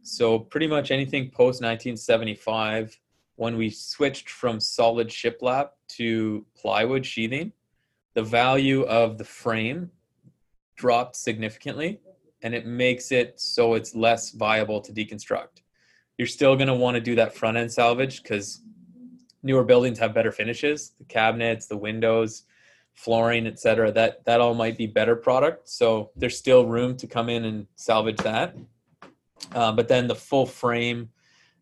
so 0.03 0.39
pretty 0.39 0.67
much 0.67 0.91
anything 0.91 1.31
post 1.31 1.61
1975, 1.61 2.99
when 3.37 3.57
we 3.59 3.69
switched 3.71 4.31
from 4.31 4.59
solid 4.59 5.09
shiplap 5.09 5.71
to 5.99 6.47
plywood 6.57 7.05
sheathing, 7.05 7.53
the 8.15 8.23
value 8.23 8.83
of 8.83 9.19
the 9.19 9.25
frame 9.25 9.91
dropped 10.77 11.17
significantly, 11.17 12.01
and 12.43 12.55
it 12.55 12.67
makes 12.67 13.13
it 13.13 13.41
so 13.41 13.75
it's 13.75 13.95
less 13.95 14.31
viable 14.31 14.81
to 14.81 14.93
deconstruct. 14.93 15.63
You're 16.19 16.27
still 16.27 16.57
going 16.57 16.69
to 16.69 16.75
want 16.75 16.95
to 16.97 17.01
do 17.01 17.15
that 17.17 17.35
front 17.35 17.57
end 17.57 17.73
salvage 17.73 18.23
because 18.23 18.63
newer 19.43 19.65
buildings 19.65 19.99
have 19.99 20.15
better 20.15 20.33
finishes. 20.33 20.93
The 20.99 21.05
cabinets 21.05 21.67
the 21.67 21.77
windows 21.77 22.45
flooring 22.95 23.47
etc 23.47 23.91
that 23.91 24.23
that 24.27 24.41
all 24.41 24.55
might 24.55 24.77
be 24.77 24.87
better 24.87 25.17
product. 25.17 25.69
So 25.69 26.11
there's 26.15 26.37
still 26.37 26.67
room 26.67 26.97
to 26.99 27.07
come 27.07 27.29
in 27.29 27.45
and 27.45 27.67
salvage 27.77 28.19
that. 28.19 28.55
Uh, 29.53 29.73
but 29.73 29.89
then 29.89 30.07
the 30.07 30.15
full 30.15 30.47
frame 30.47 31.09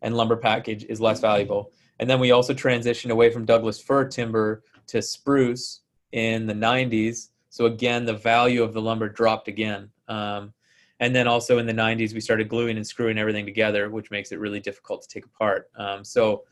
and 0.01 0.15
lumber 0.15 0.35
package 0.35 0.83
is 0.85 0.99
less 0.99 1.19
valuable. 1.19 1.71
And 1.99 2.09
then 2.09 2.19
we 2.19 2.31
also 2.31 2.53
transitioned 2.53 3.11
away 3.11 3.29
from 3.31 3.45
douglas 3.45 3.79
fir 3.79 4.05
timber 4.05 4.63
to 4.87 5.01
spruce 5.01 5.81
in 6.11 6.47
the 6.47 6.53
90s 6.53 7.29
so 7.49 7.65
again 7.65 8.05
the 8.05 8.13
value 8.13 8.63
of 8.63 8.73
the 8.73 8.81
lumber 8.81 9.09
dropped 9.09 9.47
again. 9.47 9.89
Um, 10.07 10.53
and 10.99 11.15
then 11.15 11.27
also 11.27 11.57
in 11.57 11.65
the 11.65 11.73
90s 11.73 12.13
we 12.13 12.21
started 12.21 12.47
gluing 12.47 12.77
and 12.77 12.87
screwing 12.87 13.17
everything 13.17 13.45
together 13.45 13.89
which 13.89 14.11
makes 14.11 14.31
it 14.31 14.39
really 14.39 14.59
difficult 14.59 15.01
to 15.03 15.07
take 15.07 15.25
apart. 15.25 15.69
Um, 15.75 16.03
so 16.03 16.43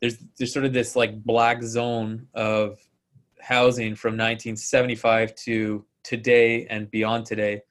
there's 0.00 0.18
there's 0.38 0.52
sort 0.52 0.64
of 0.64 0.72
this 0.72 0.96
like 0.96 1.22
black 1.22 1.62
zone 1.62 2.26
of 2.34 2.80
housing 3.40 3.94
from 3.94 4.12
1975 4.12 5.34
to 5.34 5.84
today 6.02 6.66
and 6.66 6.90
beyond 6.90 7.26
today 7.26 7.62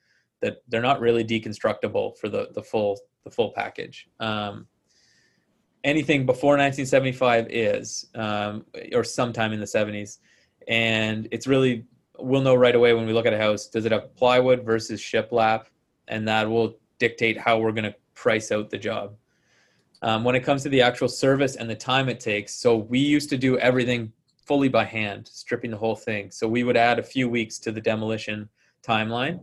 that 0.42 0.58
they're 0.68 0.82
not 0.82 1.02
really 1.02 1.24
deconstructible 1.24 2.18
for 2.18 2.30
the 2.30 2.50
the 2.54 2.64
full 2.64 2.98
the 3.24 3.30
full 3.30 3.52
package. 3.52 4.08
Um, 4.20 4.68
anything 5.84 6.26
before 6.26 6.52
1975 6.52 7.48
is, 7.50 8.06
um, 8.16 8.66
or 8.94 9.04
sometime 9.04 9.54
in 9.54 9.60
the 9.60 9.66
70s, 9.66 10.18
and 10.70 11.28
it's 11.32 11.48
really 11.48 11.86
we'll 12.18 12.42
know 12.42 12.56
right 12.56 12.76
away 12.76 12.94
when 12.94 13.06
we 13.06 13.12
look 13.12 13.26
at 13.26 13.34
a 13.34 13.38
house. 13.38 13.68
Does 13.68 13.86
it 13.86 13.92
have 13.92 14.16
plywood 14.16 14.64
versus 14.64 15.02
shiplap, 15.02 15.66
and 16.08 16.28
that 16.28 16.50
will 16.50 16.78
dictate 17.00 17.38
how 17.38 17.58
we're 17.58 17.72
going 17.72 17.86
to 17.86 17.96
price 18.14 18.52
out 18.52 18.70
the 18.70 18.78
job 18.78 19.16
um, 20.02 20.24
when 20.24 20.36
it 20.36 20.42
comes 20.42 20.64
to 20.64 20.70
the 20.70 20.82
actual 20.82 21.08
service 21.08 21.56
and 21.56 21.70
the 21.70 21.76
time 21.76 22.10
it 22.10 22.20
takes. 22.20 22.54
So 22.54 22.76
we 22.76 23.00
used 23.00 23.30
to 23.30 23.38
do 23.38 23.58
everything 23.58 24.12
fully 24.46 24.70
by 24.70 24.84
hand, 24.84 25.28
stripping 25.28 25.72
the 25.72 25.78
whole 25.78 25.96
thing. 25.96 26.32
So 26.32 26.48
we 26.48 26.64
would 26.64 26.78
add 26.78 27.00
a 27.00 27.04
few 27.04 27.30
weeks 27.30 27.60
to 27.60 27.72
the 27.72 27.82
demolition 27.82 28.50
timeline. 28.86 29.42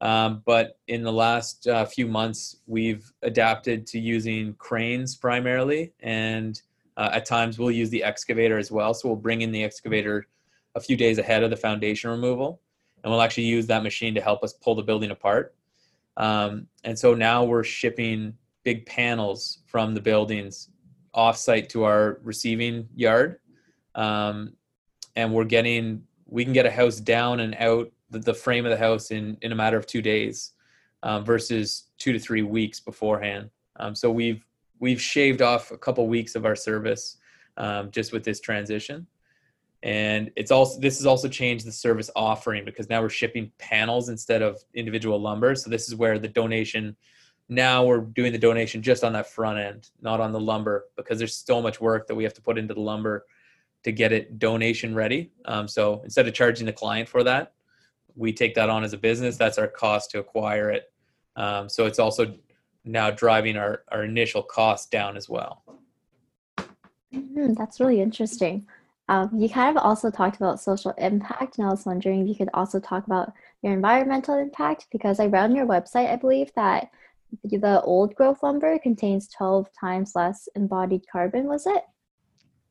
Um, 0.00 0.42
but 0.44 0.78
in 0.88 1.02
the 1.02 1.12
last 1.12 1.66
uh, 1.66 1.84
few 1.86 2.06
months, 2.06 2.56
we've 2.66 3.10
adapted 3.22 3.86
to 3.88 3.98
using 3.98 4.54
cranes 4.54 5.16
primarily, 5.16 5.92
and 6.00 6.60
uh, 6.98 7.10
at 7.12 7.24
times 7.24 7.58
we'll 7.58 7.70
use 7.70 7.88
the 7.88 8.02
excavator 8.02 8.58
as 8.58 8.70
well. 8.70 8.92
So 8.92 9.08
we'll 9.08 9.16
bring 9.16 9.40
in 9.40 9.52
the 9.52 9.64
excavator 9.64 10.26
a 10.76 10.80
few 10.80 10.96
days 10.96 11.18
ahead 11.18 11.42
of 11.42 11.50
the 11.50 11.56
foundation 11.56 12.10
removal, 12.10 12.60
and 13.02 13.10
we'll 13.10 13.22
actually 13.22 13.44
use 13.44 13.66
that 13.66 13.82
machine 13.82 14.14
to 14.14 14.20
help 14.20 14.44
us 14.44 14.52
pull 14.52 14.74
the 14.76 14.82
building 14.82 15.10
apart. 15.10 15.54
Um, 16.16 16.68
and 16.84 16.96
so 16.96 17.14
now 17.14 17.44
we're 17.44 17.64
shipping 17.64 18.34
big 18.62 18.86
panels 18.86 19.58
from 19.66 19.94
the 19.94 20.00
buildings 20.00 20.68
offsite 21.14 21.68
to 21.70 21.84
our 21.84 22.20
receiving 22.22 22.88
yard. 22.94 23.38
Um, 23.94 24.52
and 25.16 25.32
we're 25.32 25.44
getting, 25.44 26.02
we 26.26 26.44
can 26.44 26.52
get 26.52 26.66
a 26.66 26.70
house 26.70 27.00
down 27.00 27.40
and 27.40 27.54
out 27.58 27.90
the, 28.10 28.18
the 28.18 28.34
frame 28.34 28.66
of 28.66 28.70
the 28.70 28.76
house 28.76 29.10
in, 29.10 29.38
in 29.40 29.52
a 29.52 29.54
matter 29.54 29.78
of 29.78 29.86
two 29.86 30.02
days 30.02 30.52
um, 31.02 31.24
versus 31.24 31.84
two 31.98 32.12
to 32.12 32.18
three 32.18 32.42
weeks 32.42 32.80
beforehand. 32.80 33.48
Um, 33.76 33.94
so 33.94 34.10
we've, 34.10 34.44
we've 34.78 35.00
shaved 35.00 35.40
off 35.40 35.70
a 35.70 35.78
couple 35.78 36.06
weeks 36.06 36.34
of 36.34 36.44
our 36.44 36.56
service 36.56 37.16
um, 37.56 37.90
just 37.90 38.12
with 38.12 38.24
this 38.24 38.40
transition. 38.40 39.06
And 39.82 40.30
it's 40.36 40.50
also, 40.50 40.80
this 40.80 40.98
has 40.98 41.06
also 41.06 41.28
changed 41.28 41.66
the 41.66 41.72
service 41.72 42.10
offering 42.16 42.64
because 42.64 42.88
now 42.88 43.02
we're 43.02 43.08
shipping 43.08 43.52
panels 43.58 44.08
instead 44.08 44.42
of 44.42 44.62
individual 44.74 45.20
lumber. 45.20 45.54
So 45.54 45.70
this 45.70 45.86
is 45.86 45.94
where 45.94 46.18
the 46.18 46.28
donation 46.28 46.96
now 47.48 47.84
we're 47.84 48.00
doing 48.00 48.32
the 48.32 48.38
donation 48.38 48.82
just 48.82 49.04
on 49.04 49.12
that 49.12 49.30
front 49.30 49.58
end, 49.58 49.90
not 50.00 50.20
on 50.20 50.32
the 50.32 50.40
lumber, 50.40 50.86
because 50.96 51.18
there's 51.18 51.36
so 51.36 51.62
much 51.62 51.80
work 51.80 52.08
that 52.08 52.14
we 52.14 52.24
have 52.24 52.34
to 52.34 52.42
put 52.42 52.58
into 52.58 52.74
the 52.74 52.80
lumber 52.80 53.24
to 53.84 53.92
get 53.92 54.12
it 54.12 54.38
donation 54.38 54.94
ready. 54.94 55.30
Um, 55.44 55.68
so 55.68 56.00
instead 56.02 56.26
of 56.26 56.34
charging 56.34 56.66
the 56.66 56.72
client 56.72 57.08
for 57.08 57.22
that, 57.22 57.52
we 58.16 58.32
take 58.32 58.54
that 58.56 58.68
on 58.68 58.82
as 58.82 58.92
a 58.92 58.98
business. 58.98 59.36
That's 59.36 59.58
our 59.58 59.68
cost 59.68 60.10
to 60.12 60.18
acquire 60.18 60.70
it. 60.70 60.90
Um, 61.36 61.68
so 61.68 61.86
it's 61.86 61.98
also 61.98 62.34
now 62.84 63.10
driving 63.10 63.56
our, 63.56 63.82
our 63.92 64.04
initial 64.04 64.42
cost 64.42 64.90
down 64.90 65.16
as 65.16 65.28
well. 65.28 65.62
Mm-hmm, 67.14 67.52
that's 67.52 67.78
really 67.78 68.00
interesting. 68.00 68.66
Um, 69.08 69.30
you 69.38 69.48
kind 69.48 69.76
of 69.76 69.82
also 69.82 70.10
talked 70.10 70.36
about 70.36 70.60
social 70.60 70.92
impact, 70.98 71.58
and 71.58 71.66
I 71.66 71.70
was 71.70 71.86
wondering 71.86 72.22
if 72.22 72.28
you 72.28 72.34
could 72.34 72.50
also 72.54 72.80
talk 72.80 73.06
about 73.06 73.32
your 73.62 73.72
environmental 73.72 74.36
impact 74.36 74.86
because 74.90 75.20
I 75.20 75.26
read 75.26 75.44
on 75.44 75.54
your 75.54 75.66
website, 75.66 76.10
I 76.10 76.16
believe, 76.16 76.50
that 76.56 76.90
the 77.44 77.80
old 77.82 78.14
growth 78.14 78.42
lumber 78.42 78.78
contains 78.78 79.28
12 79.28 79.68
times 79.78 80.12
less 80.14 80.48
embodied 80.56 81.02
carbon, 81.10 81.46
was 81.46 81.66
it? 81.66 81.84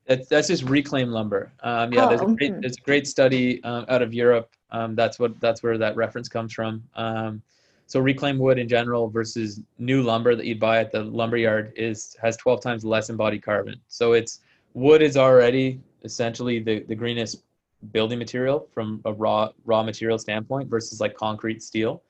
That's, 0.08 0.28
that's 0.28 0.48
just 0.50 0.64
reclaimed 0.64 1.12
lumber. 1.12 1.52
Um, 1.64 1.92
yeah, 1.92 2.06
oh, 2.06 2.10
there's, 2.10 2.22
a 2.22 2.26
great, 2.26 2.52
mm-hmm. 2.52 2.62
there's 2.62 2.78
a 2.78 2.82
great 2.82 3.08
study 3.08 3.64
um, 3.64 3.86
out 3.90 4.02
of 4.02 4.14
Europe. 4.14 4.50
Um, 4.72 4.96
that's 4.96 5.18
what 5.20 5.40
that's 5.40 5.64
where 5.64 5.78
that 5.78 5.96
reference 5.96 6.28
comes 6.28 6.54
from. 6.54 6.84
Um, 6.96 7.42
so 7.88 8.00
reclaimed 8.00 8.40
wood 8.40 8.60
in 8.60 8.68
general 8.68 9.10
versus 9.10 9.62
new 9.78 10.04
lumber 10.04 10.36
that 10.36 10.46
you'd 10.46 10.60
buy 10.60 10.80
at 10.80 10.92
the 10.92 11.04
lumber 11.04 11.38
yard 11.38 11.72
is 11.76 12.16
has 12.22 12.36
12 12.38 12.62
times 12.62 12.84
less 12.86 13.10
embodied 13.10 13.44
carbon. 13.44 13.80
So 13.88 14.14
it's 14.14 14.42
wood 14.74 15.02
is 15.02 15.18
already 15.18 15.80
essentially 16.06 16.60
the, 16.60 16.80
the 16.84 16.96
greenest 16.96 17.44
building 17.92 18.18
material 18.20 18.68
from 18.74 19.02
a 19.06 19.14
raw 19.14 19.50
raw 19.66 19.84
material 19.84 20.18
standpoint 20.18 20.70
versus 20.70 21.02
like 21.02 21.16
concrete 21.16 21.62
steel. 21.62 22.02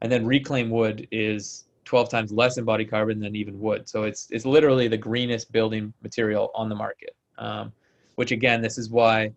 And 0.00 0.10
then 0.10 0.26
reclaimed 0.26 0.70
wood 0.70 1.06
is 1.12 1.64
12 1.84 2.08
times 2.08 2.32
less 2.32 2.58
embodied 2.58 2.90
carbon 2.90 3.20
than 3.20 3.36
even 3.36 3.60
wood. 3.60 3.88
So 3.88 4.04
it's 4.04 4.28
it's 4.30 4.46
literally 4.46 4.88
the 4.88 4.96
greenest 4.96 5.52
building 5.52 5.92
material 6.02 6.50
on 6.54 6.68
the 6.68 6.74
market. 6.74 7.14
Um, 7.38 7.72
which 8.16 8.30
again, 8.30 8.60
this 8.60 8.78
is 8.78 8.90
why, 8.90 9.32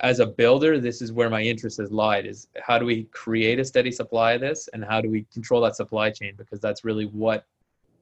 as 0.00 0.20
a 0.20 0.26
builder, 0.26 0.78
this 0.78 1.02
is 1.02 1.12
where 1.12 1.28
my 1.28 1.42
interest 1.42 1.78
has 1.78 1.90
lied: 1.90 2.26
is 2.26 2.48
how 2.62 2.78
do 2.78 2.86
we 2.86 3.04
create 3.04 3.58
a 3.58 3.64
steady 3.64 3.90
supply 3.90 4.32
of 4.32 4.40
this, 4.40 4.68
and 4.72 4.84
how 4.84 5.00
do 5.00 5.10
we 5.10 5.26
control 5.32 5.60
that 5.62 5.76
supply 5.76 6.10
chain? 6.10 6.34
Because 6.36 6.60
that's 6.60 6.84
really 6.84 7.06
what 7.06 7.44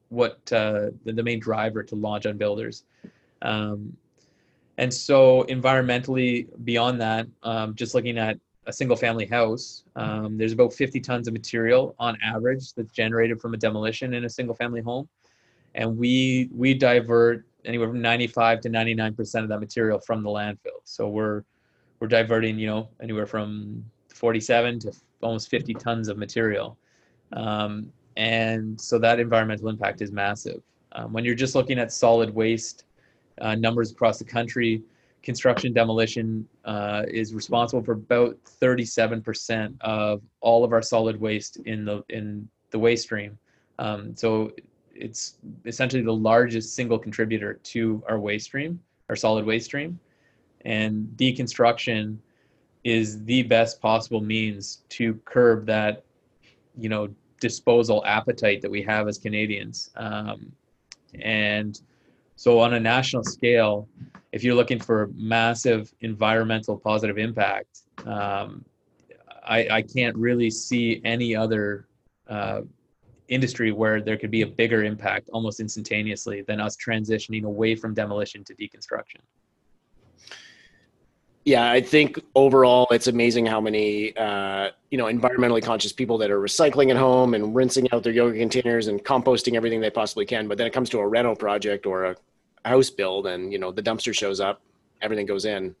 what 0.09 0.39
uh, 0.51 0.91
the, 1.05 1.13
the 1.13 1.23
main 1.23 1.39
driver 1.39 1.83
to 1.83 1.95
launch 1.95 2.25
Unbuilders. 2.25 2.83
Um, 3.41 3.95
and 4.79 4.93
so 4.93 5.43
environmentally, 5.49 6.47
beyond 6.63 7.01
that, 7.01 7.27
um, 7.43 7.75
just 7.75 7.93
looking 7.93 8.17
at 8.17 8.39
a 8.65 8.71
single 8.71 8.95
family 8.95 9.25
house, 9.25 9.83
um, 9.97 10.37
there's 10.37 10.53
about 10.53 10.71
50 10.71 11.01
tons 11.01 11.27
of 11.27 11.33
material 11.33 11.95
on 11.99 12.17
average 12.23 12.73
that's 12.73 12.93
generated 12.93 13.41
from 13.41 13.53
a 13.53 13.57
demolition 13.57 14.13
in 14.13 14.23
a 14.23 14.29
single 14.29 14.55
family 14.55 14.79
home. 14.79 15.09
And 15.75 15.97
we 15.97 16.49
we 16.55 16.73
divert 16.73 17.45
anywhere 17.65 17.89
from 17.89 18.01
95 18.01 18.61
to 18.61 18.69
99% 18.69 19.43
of 19.43 19.49
that 19.49 19.59
material 19.59 19.99
from 19.99 20.23
the 20.23 20.29
landfill. 20.29 20.79
So 20.85 21.09
we're 21.09 21.43
we're 21.99 22.07
diverting, 22.07 22.57
you 22.57 22.67
know, 22.67 22.87
anywhere 23.01 23.25
from 23.25 23.83
47 24.13 24.79
to 24.79 24.93
almost 25.21 25.49
50 25.49 25.73
tons 25.73 26.07
of 26.07 26.17
material. 26.17 26.77
Um, 27.33 27.91
and 28.15 28.79
so 28.79 28.97
that 28.99 29.19
environmental 29.19 29.67
impact 29.67 30.01
is 30.01 30.13
massive. 30.13 30.61
Um, 30.93 31.11
when 31.11 31.25
you're 31.25 31.35
just 31.35 31.53
looking 31.53 31.79
at 31.79 31.91
solid 31.91 32.33
waste 32.33 32.85
uh, 33.41 33.55
numbers 33.55 33.91
across 33.91 34.19
the 34.19 34.25
country, 34.25 34.81
construction 35.23 35.73
demolition 35.73 36.47
uh, 36.65 37.03
is 37.07 37.33
responsible 37.33 37.83
for 37.83 37.93
about 37.93 38.37
37% 38.61 39.75
of 39.81 40.21
all 40.41 40.63
of 40.63 40.71
our 40.71 40.81
solid 40.81 41.19
waste 41.19 41.57
in 41.65 41.85
the 41.85 42.03
in 42.09 42.47
the 42.71 42.79
waste 42.79 43.03
stream. 43.03 43.37
Um, 43.79 44.15
so 44.15 44.51
it's 44.93 45.37
essentially 45.65 46.01
the 46.01 46.13
largest 46.13 46.75
single 46.75 46.99
contributor 46.99 47.55
to 47.55 48.03
our 48.07 48.19
waste 48.19 48.45
stream, 48.45 48.79
our 49.09 49.15
solid 49.15 49.45
waste 49.45 49.65
stream, 49.65 49.99
and 50.65 51.07
deconstruction 51.15 52.17
is 52.83 53.23
the 53.25 53.43
best 53.43 53.81
possible 53.81 54.21
means 54.21 54.83
to 54.89 55.15
curb 55.25 55.65
that, 55.65 56.03
you 56.77 56.89
know, 56.89 57.09
disposal 57.39 58.03
appetite 58.05 58.61
that 58.61 58.71
we 58.71 58.81
have 58.81 59.07
as 59.07 59.17
Canadians. 59.17 59.89
Um, 59.95 60.51
and 61.21 61.79
so 62.39 62.57
on 62.57 62.73
a 62.75 62.79
national 62.79 63.21
scale, 63.21 63.89
if 64.31 64.45
you're 64.45 64.55
looking 64.55 64.79
for 64.79 65.09
massive 65.13 65.93
environmental 65.99 66.77
positive 66.77 67.17
impact, 67.17 67.81
um, 68.05 68.63
I, 69.45 69.67
I, 69.69 69.81
can't 69.81 70.15
really 70.15 70.49
see 70.49 71.01
any 71.03 71.35
other 71.35 71.89
uh, 72.29 72.61
industry 73.27 73.73
where 73.73 74.01
there 74.01 74.15
could 74.15 74.31
be 74.31 74.43
a 74.43 74.47
bigger 74.47 74.85
impact 74.85 75.29
almost 75.33 75.59
instantaneously 75.59 76.41
than 76.43 76.61
us 76.61 76.77
transitioning 76.77 77.43
away 77.43 77.75
from 77.75 77.93
demolition 77.93 78.45
to 78.45 78.55
deconstruction. 78.55 79.19
Yeah, 81.49 81.71
I 81.71 81.81
think 81.81 82.19
overall 82.35 82.85
it's 82.91 83.07
amazing 83.07 83.47
how 83.47 83.59
many 83.59 84.15
uh, 84.15 84.69
you 84.91 84.99
know 84.99 85.05
environmentally 85.05 85.63
conscious 85.63 85.91
people 85.91 86.19
that 86.19 86.29
are 86.29 86.39
recycling 86.39 86.91
at 86.91 86.95
home 86.95 87.33
and 87.33 87.55
rinsing 87.55 87.91
out 87.91 88.03
their 88.03 88.13
yoga 88.13 88.37
containers 88.37 88.85
and 88.85 89.03
composting 89.03 89.55
everything 89.55 89.81
they 89.81 89.89
possibly 89.89 90.27
can. 90.27 90.47
But 90.47 90.59
then 90.59 90.67
it 90.67 90.73
comes 90.73 90.91
to 90.91 90.99
a 90.99 91.07
rental 91.07 91.35
project 91.35 91.87
or 91.87 92.05
a 92.05 92.15
house 92.65 92.91
build, 92.91 93.25
and 93.25 93.51
you 93.51 93.57
know 93.57 93.71
the 93.71 93.81
dumpster 93.81 94.13
shows 94.13 94.39
up, 94.39 94.61
everything 95.01 95.25
goes 95.25 95.45
in, 95.45 95.75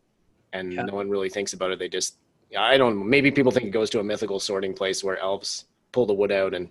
and 0.53 0.73
yeah. 0.73 0.85
no 0.85 0.95
one 0.95 1.07
really 1.07 1.29
thinks 1.29 1.53
about 1.53 1.69
it. 1.69 1.77
They 1.77 1.87
just 1.87 2.15
I 2.57 2.75
don't. 2.75 3.07
Maybe 3.07 3.29
people 3.29 3.51
think 3.51 3.67
it 3.67 3.69
goes 3.69 3.91
to 3.91 3.99
a 3.99 4.03
mythical 4.03 4.39
sorting 4.39 4.73
place 4.73 5.03
where 5.03 5.19
elves 5.19 5.65
pull 5.91 6.07
the 6.07 6.15
wood 6.15 6.31
out 6.31 6.55
and 6.55 6.67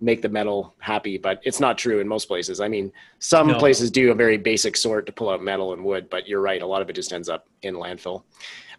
make 0.00 0.22
the 0.22 0.28
metal 0.28 0.74
happy, 0.78 1.18
but 1.18 1.40
it's 1.44 1.60
not 1.60 1.78
true 1.78 2.00
in 2.00 2.08
most 2.08 2.26
places. 2.26 2.60
I 2.60 2.68
mean, 2.68 2.92
some 3.18 3.48
no. 3.48 3.58
places 3.58 3.90
do 3.90 4.10
a 4.10 4.14
very 4.14 4.36
basic 4.36 4.76
sort 4.76 5.06
to 5.06 5.12
pull 5.12 5.30
out 5.30 5.42
metal 5.42 5.72
and 5.72 5.84
wood, 5.84 6.08
but 6.10 6.28
you're 6.28 6.40
right. 6.40 6.62
A 6.62 6.66
lot 6.66 6.82
of 6.82 6.90
it 6.90 6.94
just 6.94 7.12
ends 7.12 7.28
up 7.28 7.48
in 7.62 7.74
landfill. 7.74 8.22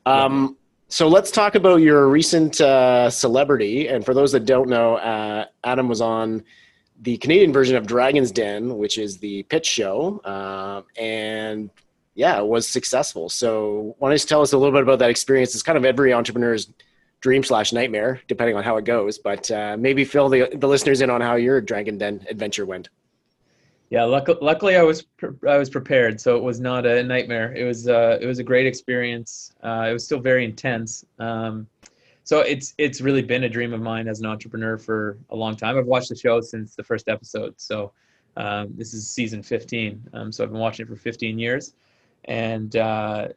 Um, 0.06 0.42
yeah. 0.44 0.66
So 0.88 1.08
let's 1.08 1.30
talk 1.30 1.56
about 1.56 1.78
your 1.78 2.08
recent 2.08 2.60
uh, 2.62 3.10
celebrity. 3.10 3.90
And 3.90 4.04
for 4.04 4.14
those 4.14 4.32
that 4.32 4.46
don't 4.46 4.70
know, 4.70 4.96
uh, 4.96 5.46
Adam 5.64 5.88
was 5.88 6.02
on 6.02 6.44
the 7.02 7.18
Canadian 7.18 7.54
version 7.54 7.76
of 7.76 7.86
Dragon's 7.86 8.32
Den, 8.32 8.78
which 8.78 8.98
is 8.98 9.18
the 9.18 9.44
pitch 9.44 9.66
show, 9.66 10.20
uh, 10.26 10.82
and 11.00 11.70
yeah, 12.16 12.38
it 12.40 12.46
was 12.46 12.68
successful. 12.68 13.30
So, 13.30 13.96
why 14.00 14.10
don't 14.10 14.22
you 14.22 14.28
tell 14.28 14.42
us 14.42 14.52
a 14.52 14.58
little 14.58 14.74
bit 14.74 14.82
about 14.82 15.00
that 15.00 15.10
experience? 15.10 15.54
It's 15.54 15.64
kind 15.64 15.78
of 15.78 15.86
every 15.86 16.12
entrepreneur's 16.12 16.70
dream 17.22 17.44
slash 17.44 17.74
nightmare, 17.74 18.22
depending 18.28 18.56
on 18.56 18.64
how 18.64 18.78
it 18.78 18.86
goes. 18.86 19.18
But 19.18 19.50
uh, 19.52 19.76
maybe 19.78 20.06
fill 20.06 20.30
the 20.30 20.50
the 20.54 20.68
listeners 20.68 21.02
in 21.02 21.10
on 21.10 21.22
how 21.22 21.36
your 21.36 21.62
Dragon 21.62 21.98
Den 21.98 22.26
adventure 22.30 22.66
went. 22.66 22.90
Yeah, 23.90 24.04
luckily, 24.04 24.38
luckily 24.42 24.76
I 24.76 24.84
was 24.84 25.02
pre- 25.02 25.50
I 25.50 25.58
was 25.58 25.70
prepared, 25.70 26.22
so 26.22 26.38
it 26.38 26.44
was 26.44 26.60
not 26.60 26.86
a 26.86 27.04
nightmare. 27.04 27.54
It 27.56 27.64
was 27.64 27.88
uh, 27.88 28.20
it 28.22 28.26
was 28.26 28.40
a 28.40 28.44
great 28.44 28.68
experience. 28.68 29.54
Uh, 29.64 29.88
it 29.90 29.94
was 29.94 30.06
still 30.06 30.20
very 30.20 30.46
intense. 30.46 31.06
Um, 31.18 31.68
so 32.24 32.42
it's 32.42 32.76
it's 32.78 33.02
really 33.02 33.24
been 33.24 33.46
a 33.46 33.50
dream 33.50 33.74
of 33.74 33.82
mine 33.82 34.08
as 34.08 34.20
an 34.20 34.28
entrepreneur 34.28 34.78
for 34.78 35.18
a 35.32 35.36
long 35.36 35.56
time. 35.56 35.78
I've 35.78 35.88
watched 35.88 36.10
the 36.10 36.16
show 36.16 36.40
since 36.42 36.76
the 36.76 36.84
first 36.84 37.10
episode. 37.10 37.56
So 37.58 37.92
um, 38.38 38.68
this 38.76 38.94
is 38.94 39.10
season 39.10 39.42
15. 39.42 40.10
Um, 40.14 40.32
so 40.32 40.44
I've 40.44 40.52
been 40.52 40.60
watching 40.60 40.86
it 40.86 40.90
for 40.90 40.96
15 40.96 41.40
years, 41.40 41.74
and 42.26 42.76
uh, 42.76 43.30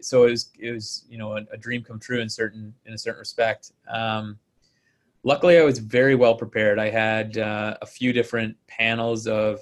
so 0.00 0.24
it 0.24 0.30
was 0.30 0.50
it 0.58 0.72
was 0.72 1.04
you 1.08 1.18
know 1.18 1.36
a, 1.36 1.44
a, 1.52 1.56
dream 1.56 1.82
come 1.82 1.98
true 1.98 2.20
in 2.20 2.28
certain 2.28 2.74
in 2.86 2.94
a 2.94 2.98
certain 2.98 3.18
respect. 3.18 3.72
Um, 3.88 4.38
luckily, 5.22 5.58
I 5.58 5.62
was 5.62 5.78
very 5.78 6.14
well 6.14 6.34
prepared. 6.34 6.78
I 6.78 6.90
had 6.90 7.38
uh, 7.38 7.76
a 7.80 7.86
few 7.86 8.12
different 8.12 8.56
panels 8.66 9.26
of 9.26 9.60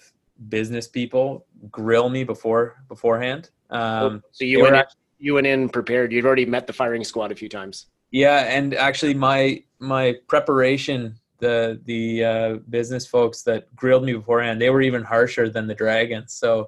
business 0.49 0.87
people 0.87 1.47
grill 1.71 2.09
me 2.09 2.25
before 2.25 2.83
beforehand. 2.89 3.51
Um, 3.71 4.23
so 4.33 4.45
you 4.45 4.63
went 4.63 4.77
in, 4.77 4.85
you 5.19 5.35
went 5.35 5.47
in 5.47 5.69
prepared. 5.69 6.13
You'd 6.13 6.27
already 6.27 6.47
met 6.47 6.67
the 6.67 6.73
firing 6.73 7.05
squad 7.05 7.33
a 7.33 7.37
few 7.37 7.49
times. 7.49 7.87
Yeah, 8.11 8.45
and 8.45 8.75
actually, 8.75 9.15
my 9.15 9.63
my 9.79 10.17
preparation 10.27 11.19
the 11.39 11.81
the 11.85 12.25
uh, 12.25 12.55
business 12.71 13.07
folks 13.07 13.43
that 13.43 13.75
grilled 13.77 14.05
me 14.05 14.15
beforehand 14.15 14.61
they 14.61 14.71
were 14.71 14.81
even 14.81 15.03
harsher 15.03 15.51
than 15.51 15.67
the 15.67 15.75
dragons 15.75 16.33
so 16.33 16.67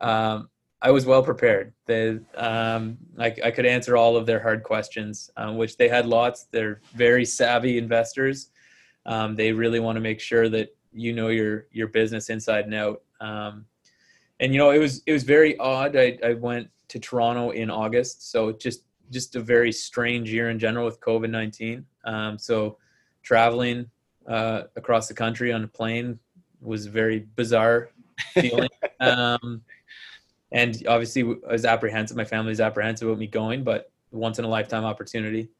um, 0.00 0.48
I 0.80 0.90
was 0.90 1.06
well 1.06 1.22
prepared. 1.22 1.72
They, 1.86 2.18
um, 2.36 2.98
I, 3.18 3.34
I, 3.44 3.50
could 3.50 3.66
answer 3.66 3.96
all 3.96 4.16
of 4.16 4.26
their 4.26 4.40
hard 4.40 4.62
questions, 4.62 5.28
um, 5.36 5.56
which 5.56 5.76
they 5.76 5.88
had 5.88 6.06
lots. 6.06 6.46
They're 6.52 6.80
very 6.94 7.24
savvy 7.24 7.78
investors. 7.78 8.50
Um, 9.04 9.34
they 9.34 9.52
really 9.52 9.80
want 9.80 9.96
to 9.96 10.00
make 10.00 10.20
sure 10.20 10.48
that 10.50 10.76
you 10.92 11.12
know 11.12 11.28
your 11.28 11.66
your 11.72 11.88
business 11.88 12.30
inside 12.30 12.64
and 12.64 12.74
out. 12.74 13.02
Um, 13.20 13.66
and 14.40 14.52
you 14.52 14.58
know, 14.58 14.70
it 14.70 14.78
was 14.78 15.02
it 15.06 15.12
was 15.12 15.24
very 15.24 15.58
odd. 15.58 15.96
I, 15.96 16.18
I 16.24 16.34
went 16.34 16.68
to 16.88 17.00
Toronto 17.00 17.50
in 17.50 17.70
August, 17.70 18.30
so 18.30 18.52
just 18.52 18.84
just 19.10 19.34
a 19.34 19.40
very 19.40 19.72
strange 19.72 20.32
year 20.32 20.50
in 20.50 20.58
general 20.58 20.84
with 20.84 21.00
COVID 21.00 21.30
nineteen. 21.30 21.86
Um, 22.04 22.38
so 22.38 22.78
traveling 23.22 23.90
uh, 24.28 24.62
across 24.76 25.08
the 25.08 25.14
country 25.14 25.52
on 25.52 25.64
a 25.64 25.68
plane 25.68 26.18
was 26.60 26.86
very 26.86 27.26
bizarre 27.34 27.90
feeling. 28.34 28.68
And 30.50 30.82
obviously 30.88 31.22
I 31.48 31.52
was 31.52 31.64
apprehensive. 31.64 32.16
My 32.16 32.24
family 32.24 32.50
was 32.50 32.60
apprehensive 32.60 33.08
about 33.08 33.18
me 33.18 33.26
going, 33.26 33.64
but 33.64 33.90
once 34.10 34.38
in 34.38 34.44
a 34.44 34.48
lifetime 34.48 34.84
opportunity. 34.84 35.50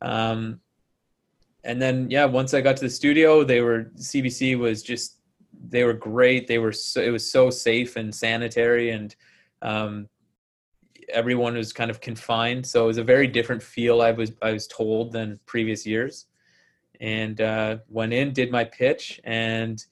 Um, 0.00 0.60
and 1.64 1.80
then 1.80 2.10
yeah, 2.10 2.24
once 2.24 2.54
I 2.54 2.60
got 2.60 2.76
to 2.76 2.84
the 2.84 2.90
studio, 2.90 3.44
they 3.44 3.60
were 3.60 3.90
CBC 3.96 4.58
was 4.58 4.82
just 4.82 5.18
they 5.68 5.84
were 5.84 5.92
great. 5.92 6.46
They 6.46 6.58
were 6.58 6.72
so, 6.72 7.02
it 7.02 7.10
was 7.10 7.30
so 7.30 7.50
safe 7.50 7.96
and 7.96 8.14
sanitary, 8.14 8.90
and 8.90 9.14
um, 9.62 10.08
everyone 11.12 11.54
was 11.54 11.72
kind 11.72 11.90
of 11.90 12.00
confined. 12.00 12.66
So 12.66 12.84
it 12.84 12.86
was 12.86 12.98
a 12.98 13.04
very 13.04 13.26
different 13.26 13.62
feel. 13.62 14.00
I 14.00 14.12
was 14.12 14.32
I 14.42 14.52
was 14.52 14.66
told 14.66 15.12
than 15.12 15.38
previous 15.46 15.86
years, 15.86 16.26
and 17.00 17.40
uh, 17.40 17.78
went 17.88 18.12
in, 18.12 18.32
did 18.32 18.50
my 18.50 18.64
pitch, 18.64 19.20
and 19.24 19.84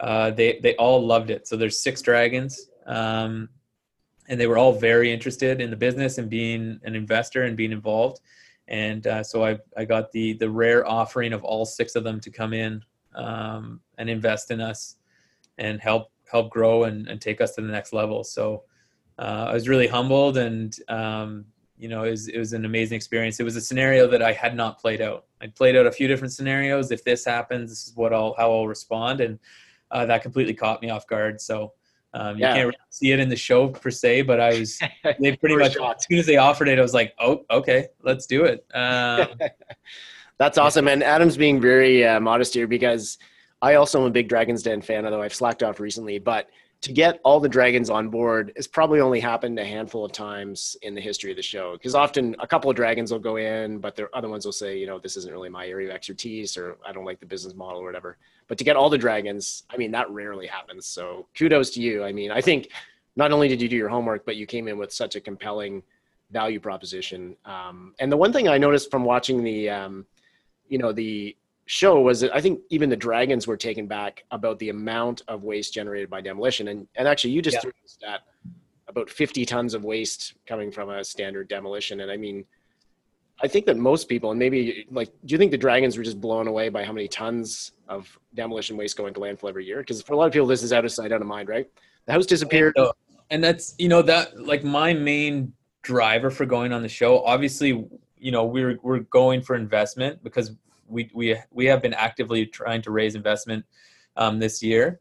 uh, 0.00 0.30
they 0.30 0.58
they 0.62 0.76
all 0.76 1.04
loved 1.04 1.30
it. 1.30 1.48
So 1.48 1.56
there's 1.56 1.82
six 1.82 2.02
dragons. 2.02 2.68
Um, 2.86 3.48
and 4.28 4.40
they 4.40 4.46
were 4.46 4.58
all 4.58 4.72
very 4.72 5.12
interested 5.12 5.60
in 5.60 5.70
the 5.70 5.76
business 5.76 6.18
and 6.18 6.30
being 6.30 6.80
an 6.84 6.94
investor 6.94 7.42
and 7.42 7.56
being 7.56 7.72
involved. 7.72 8.20
And 8.68 9.06
uh, 9.06 9.22
so 9.22 9.44
I, 9.44 9.58
I 9.76 9.84
got 9.84 10.10
the 10.12 10.34
the 10.34 10.48
rare 10.48 10.86
offering 10.88 11.32
of 11.32 11.44
all 11.44 11.66
six 11.66 11.96
of 11.96 12.04
them 12.04 12.20
to 12.20 12.30
come 12.30 12.54
in 12.54 12.82
um, 13.14 13.80
and 13.98 14.08
invest 14.08 14.50
in 14.50 14.60
us 14.60 14.96
and 15.58 15.80
help 15.80 16.10
help 16.30 16.50
grow 16.50 16.84
and, 16.84 17.06
and 17.06 17.20
take 17.20 17.40
us 17.40 17.54
to 17.54 17.60
the 17.60 17.68
next 17.68 17.92
level. 17.92 18.24
So 18.24 18.64
uh, 19.18 19.46
I 19.48 19.52
was 19.52 19.68
really 19.68 19.86
humbled 19.86 20.38
and 20.38 20.74
um, 20.88 21.44
you 21.76 21.88
know 21.88 22.04
it 22.04 22.10
was, 22.10 22.28
it 22.28 22.38
was 22.38 22.54
an 22.54 22.64
amazing 22.64 22.96
experience. 22.96 23.38
It 23.38 23.44
was 23.44 23.56
a 23.56 23.60
scenario 23.60 24.06
that 24.08 24.22
I 24.22 24.32
had 24.32 24.56
not 24.56 24.80
played 24.80 25.02
out. 25.02 25.26
I 25.42 25.48
played 25.48 25.76
out 25.76 25.86
a 25.86 25.92
few 25.92 26.08
different 26.08 26.32
scenarios. 26.32 26.90
If 26.90 27.04
this 27.04 27.24
happens, 27.24 27.70
this 27.70 27.86
is 27.86 27.96
what 27.96 28.14
I'll 28.14 28.34
how 28.38 28.50
I'll 28.50 28.66
respond, 28.66 29.20
and 29.20 29.38
uh, 29.90 30.06
that 30.06 30.22
completely 30.22 30.54
caught 30.54 30.80
me 30.80 30.88
off 30.88 31.06
guard. 31.06 31.40
So 31.40 31.74
um, 32.14 32.36
you 32.36 32.42
yeah. 32.42 32.54
can't 32.54 32.66
really 32.66 32.78
see 32.90 33.12
it 33.12 33.20
in 33.20 33.28
the 33.28 33.36
show 33.36 33.68
per 33.68 33.90
se, 33.90 34.22
but 34.22 34.40
I 34.40 34.58
was 34.60 34.78
they 35.20 35.36
pretty 35.36 35.56
much 35.56 35.76
as 35.76 36.06
soon 36.08 36.18
as 36.18 36.26
they 36.26 36.36
offered 36.36 36.68
it, 36.68 36.78
I 36.78 36.82
was 36.82 36.94
like, 36.94 37.12
oh, 37.18 37.44
okay, 37.50 37.88
let's 38.02 38.26
do 38.26 38.44
it. 38.44 38.64
Um, 38.74 39.28
That's 40.36 40.58
awesome, 40.58 40.88
and 40.88 41.02
Adam's 41.02 41.36
being 41.36 41.60
very 41.60 42.04
uh, 42.04 42.18
modest 42.18 42.54
here 42.54 42.66
because 42.66 43.18
I 43.62 43.74
also 43.74 44.00
am 44.00 44.06
a 44.06 44.10
big 44.10 44.28
Dragons 44.28 44.64
Den 44.64 44.82
fan, 44.82 45.04
although 45.04 45.22
I've 45.22 45.34
slacked 45.34 45.62
off 45.62 45.78
recently. 45.78 46.18
But 46.18 46.48
to 46.84 46.92
get 46.92 47.18
all 47.24 47.40
the 47.40 47.48
dragons 47.48 47.88
on 47.88 48.10
board 48.10 48.52
has 48.56 48.66
probably 48.66 49.00
only 49.00 49.18
happened 49.18 49.58
a 49.58 49.64
handful 49.64 50.04
of 50.04 50.12
times 50.12 50.76
in 50.82 50.94
the 50.94 51.00
history 51.00 51.30
of 51.30 51.36
the 51.36 51.42
show. 51.42 51.72
Because 51.72 51.94
often 51.94 52.36
a 52.40 52.46
couple 52.46 52.68
of 52.68 52.76
dragons 52.76 53.10
will 53.10 53.18
go 53.18 53.36
in, 53.36 53.78
but 53.78 53.96
the 53.96 54.06
other 54.14 54.28
ones 54.28 54.44
will 54.44 54.52
say, 54.52 54.76
you 54.76 54.86
know, 54.86 54.98
this 54.98 55.16
isn't 55.16 55.32
really 55.32 55.48
my 55.48 55.66
area 55.66 55.88
of 55.88 55.94
expertise, 55.94 56.58
or 56.58 56.76
I 56.86 56.92
don't 56.92 57.06
like 57.06 57.20
the 57.20 57.26
business 57.26 57.54
model, 57.54 57.80
or 57.80 57.84
whatever. 57.86 58.18
But 58.48 58.58
to 58.58 58.64
get 58.64 58.76
all 58.76 58.90
the 58.90 58.98
dragons, 58.98 59.62
I 59.70 59.78
mean, 59.78 59.92
that 59.92 60.10
rarely 60.10 60.46
happens. 60.46 60.84
So 60.84 61.26
kudos 61.34 61.70
to 61.70 61.80
you. 61.80 62.04
I 62.04 62.12
mean, 62.12 62.30
I 62.30 62.42
think 62.42 62.68
not 63.16 63.32
only 63.32 63.48
did 63.48 63.62
you 63.62 63.68
do 63.70 63.76
your 63.76 63.88
homework, 63.88 64.26
but 64.26 64.36
you 64.36 64.44
came 64.44 64.68
in 64.68 64.76
with 64.76 64.92
such 64.92 65.16
a 65.16 65.22
compelling 65.22 65.82
value 66.32 66.60
proposition. 66.60 67.34
Um, 67.46 67.94
and 67.98 68.12
the 68.12 68.18
one 68.18 68.30
thing 68.30 68.46
I 68.46 68.58
noticed 68.58 68.90
from 68.90 69.04
watching 69.04 69.42
the, 69.42 69.70
um, 69.70 70.04
you 70.68 70.76
know, 70.76 70.92
the 70.92 71.34
show 71.66 72.00
was 72.00 72.20
that 72.20 72.34
I 72.34 72.40
think 72.40 72.60
even 72.70 72.90
the 72.90 72.96
dragons 72.96 73.46
were 73.46 73.56
taken 73.56 73.86
back 73.86 74.24
about 74.30 74.58
the 74.58 74.68
amount 74.68 75.22
of 75.28 75.44
waste 75.44 75.72
generated 75.72 76.10
by 76.10 76.20
demolition. 76.20 76.68
And 76.68 76.86
and 76.96 77.08
actually, 77.08 77.30
you 77.30 77.42
just 77.42 77.54
yeah. 77.56 77.60
threw 77.60 77.72
a 77.84 77.88
stat 77.88 78.20
about 78.88 79.10
50 79.10 79.44
tons 79.46 79.74
of 79.74 79.84
waste 79.84 80.34
coming 80.46 80.70
from 80.70 80.90
a 80.90 81.02
standard 81.02 81.48
demolition. 81.48 82.00
And 82.00 82.10
I 82.10 82.16
mean, 82.16 82.44
I 83.42 83.48
think 83.48 83.66
that 83.66 83.76
most 83.76 84.08
people, 84.08 84.30
and 84.30 84.38
maybe 84.38 84.86
like, 84.90 85.08
do 85.24 85.32
you 85.32 85.38
think 85.38 85.50
the 85.50 85.58
dragons 85.58 85.96
were 85.96 86.04
just 86.04 86.20
blown 86.20 86.46
away 86.46 86.68
by 86.68 86.84
how 86.84 86.92
many 86.92 87.08
tons 87.08 87.72
of 87.88 88.16
demolition 88.34 88.76
waste 88.76 88.96
going 88.96 89.14
to 89.14 89.20
landfill 89.20 89.48
every 89.48 89.64
year? 89.64 89.78
Because 89.78 90.02
for 90.02 90.12
a 90.12 90.16
lot 90.16 90.26
of 90.26 90.32
people, 90.32 90.46
this 90.46 90.62
is 90.62 90.72
out 90.72 90.84
of 90.84 90.92
sight, 90.92 91.12
out 91.12 91.20
of 91.20 91.26
mind, 91.26 91.48
right? 91.48 91.68
The 92.06 92.12
house 92.12 92.26
disappeared. 92.26 92.76
Uh, 92.78 92.92
and 93.30 93.42
that's 93.42 93.74
you 93.78 93.88
know 93.88 94.02
that 94.02 94.38
like 94.38 94.62
my 94.62 94.92
main 94.92 95.52
driver 95.82 96.30
for 96.30 96.46
going 96.46 96.72
on 96.72 96.82
the 96.82 96.88
show. 96.88 97.24
Obviously, 97.24 97.86
you 98.18 98.30
know 98.30 98.44
we're 98.44 98.78
we're 98.82 99.00
going 99.00 99.40
for 99.40 99.56
investment 99.56 100.22
because 100.22 100.52
we 100.88 101.10
we 101.14 101.36
we 101.50 101.66
have 101.66 101.82
been 101.82 101.94
actively 101.94 102.46
trying 102.46 102.82
to 102.82 102.90
raise 102.90 103.14
investment 103.14 103.64
um, 104.16 104.38
this 104.38 104.62
year 104.62 105.00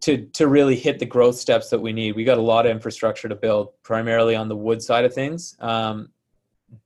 to 0.00 0.26
to 0.26 0.48
really 0.48 0.76
hit 0.76 0.98
the 0.98 1.06
growth 1.06 1.36
steps 1.36 1.70
that 1.70 1.80
we 1.80 1.92
need. 1.92 2.16
We 2.16 2.24
got 2.24 2.38
a 2.38 2.42
lot 2.42 2.66
of 2.66 2.72
infrastructure 2.72 3.28
to 3.28 3.34
build, 3.34 3.70
primarily 3.82 4.36
on 4.36 4.48
the 4.48 4.56
wood 4.56 4.82
side 4.82 5.04
of 5.04 5.14
things. 5.14 5.56
Um, 5.60 6.10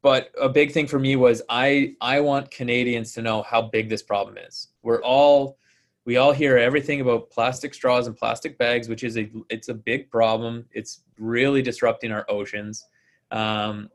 but 0.02 0.30
a 0.40 0.48
big 0.48 0.72
thing 0.72 0.86
for 0.86 0.98
me 0.98 1.16
was 1.16 1.42
I 1.48 1.96
I 2.00 2.20
want 2.20 2.50
Canadians 2.50 3.12
to 3.14 3.22
know 3.22 3.42
how 3.42 3.62
big 3.62 3.88
this 3.88 4.02
problem 4.02 4.38
is. 4.38 4.68
We're 4.82 5.02
all 5.02 5.58
we 6.04 6.16
all 6.16 6.32
hear 6.32 6.56
everything 6.56 7.00
about 7.00 7.30
plastic 7.30 7.74
straws 7.74 8.06
and 8.06 8.16
plastic 8.16 8.58
bags, 8.58 8.88
which 8.88 9.04
is 9.04 9.16
a 9.16 9.30
it's 9.48 9.68
a 9.68 9.74
big 9.74 10.10
problem. 10.10 10.66
It's 10.72 11.02
really 11.18 11.62
disrupting 11.62 12.12
our 12.12 12.24
oceans. 12.28 12.86
Um, 13.30 13.90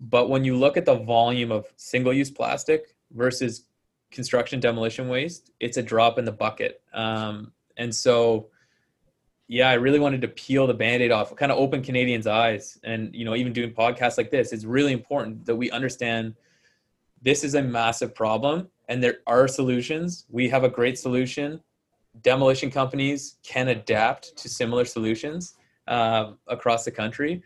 but 0.00 0.30
when 0.30 0.44
you 0.44 0.56
look 0.56 0.76
at 0.76 0.84
the 0.84 0.94
volume 0.94 1.50
of 1.50 1.66
single-use 1.76 2.30
plastic 2.30 2.94
versus 3.12 3.64
construction 4.10 4.60
demolition 4.60 5.08
waste, 5.08 5.50
it's 5.60 5.76
a 5.76 5.82
drop 5.82 6.18
in 6.18 6.24
the 6.24 6.32
bucket. 6.32 6.80
Um, 6.92 7.52
and 7.76 7.94
so 7.94 8.48
yeah, 9.48 9.70
I 9.70 9.74
really 9.74 9.98
wanted 9.98 10.20
to 10.20 10.28
peel 10.28 10.66
the 10.66 10.74
band-aid 10.74 11.10
off, 11.10 11.34
kind 11.34 11.50
of 11.50 11.56
open 11.56 11.82
Canadians' 11.82 12.26
eyes. 12.26 12.78
And, 12.84 13.14
you 13.14 13.24
know, 13.24 13.34
even 13.34 13.54
doing 13.54 13.72
podcasts 13.72 14.18
like 14.18 14.30
this, 14.30 14.52
it's 14.52 14.64
really 14.64 14.92
important 14.92 15.46
that 15.46 15.56
we 15.56 15.70
understand 15.70 16.34
this 17.22 17.42
is 17.42 17.54
a 17.54 17.62
massive 17.62 18.14
problem 18.14 18.68
and 18.88 19.02
there 19.02 19.18
are 19.26 19.48
solutions. 19.48 20.26
We 20.28 20.50
have 20.50 20.64
a 20.64 20.68
great 20.68 20.98
solution. 20.98 21.60
Demolition 22.20 22.70
companies 22.70 23.38
can 23.42 23.68
adapt 23.68 24.36
to 24.36 24.48
similar 24.50 24.84
solutions 24.84 25.54
uh, 25.86 26.32
across 26.46 26.84
the 26.84 26.90
country. 26.90 27.42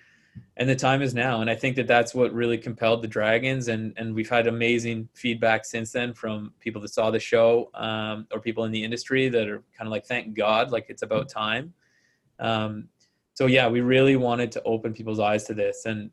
And 0.56 0.68
the 0.68 0.76
time 0.76 1.02
is 1.02 1.14
now. 1.14 1.40
And 1.40 1.50
I 1.50 1.54
think 1.54 1.76
that 1.76 1.86
that's 1.86 2.14
what 2.14 2.32
really 2.32 2.58
compelled 2.58 3.02
the 3.02 3.08
Dragons. 3.08 3.68
And, 3.68 3.94
and 3.96 4.14
we've 4.14 4.28
had 4.28 4.46
amazing 4.46 5.08
feedback 5.14 5.64
since 5.64 5.92
then 5.92 6.14
from 6.14 6.52
people 6.60 6.80
that 6.82 6.88
saw 6.88 7.10
the 7.10 7.18
show 7.18 7.70
um, 7.74 8.26
or 8.32 8.40
people 8.40 8.64
in 8.64 8.72
the 8.72 8.84
industry 8.84 9.28
that 9.28 9.48
are 9.48 9.62
kind 9.76 9.88
of 9.88 9.90
like, 9.90 10.04
thank 10.04 10.34
God, 10.34 10.70
like 10.70 10.86
it's 10.88 11.02
about 11.02 11.28
time 11.28 11.74
um, 12.42 12.88
so 13.34 13.46
yeah, 13.46 13.68
we 13.68 13.80
really 13.80 14.16
wanted 14.16 14.52
to 14.52 14.62
open 14.64 14.92
people's 14.92 15.20
eyes 15.20 15.44
to 15.44 15.54
this, 15.54 15.86
and 15.86 16.10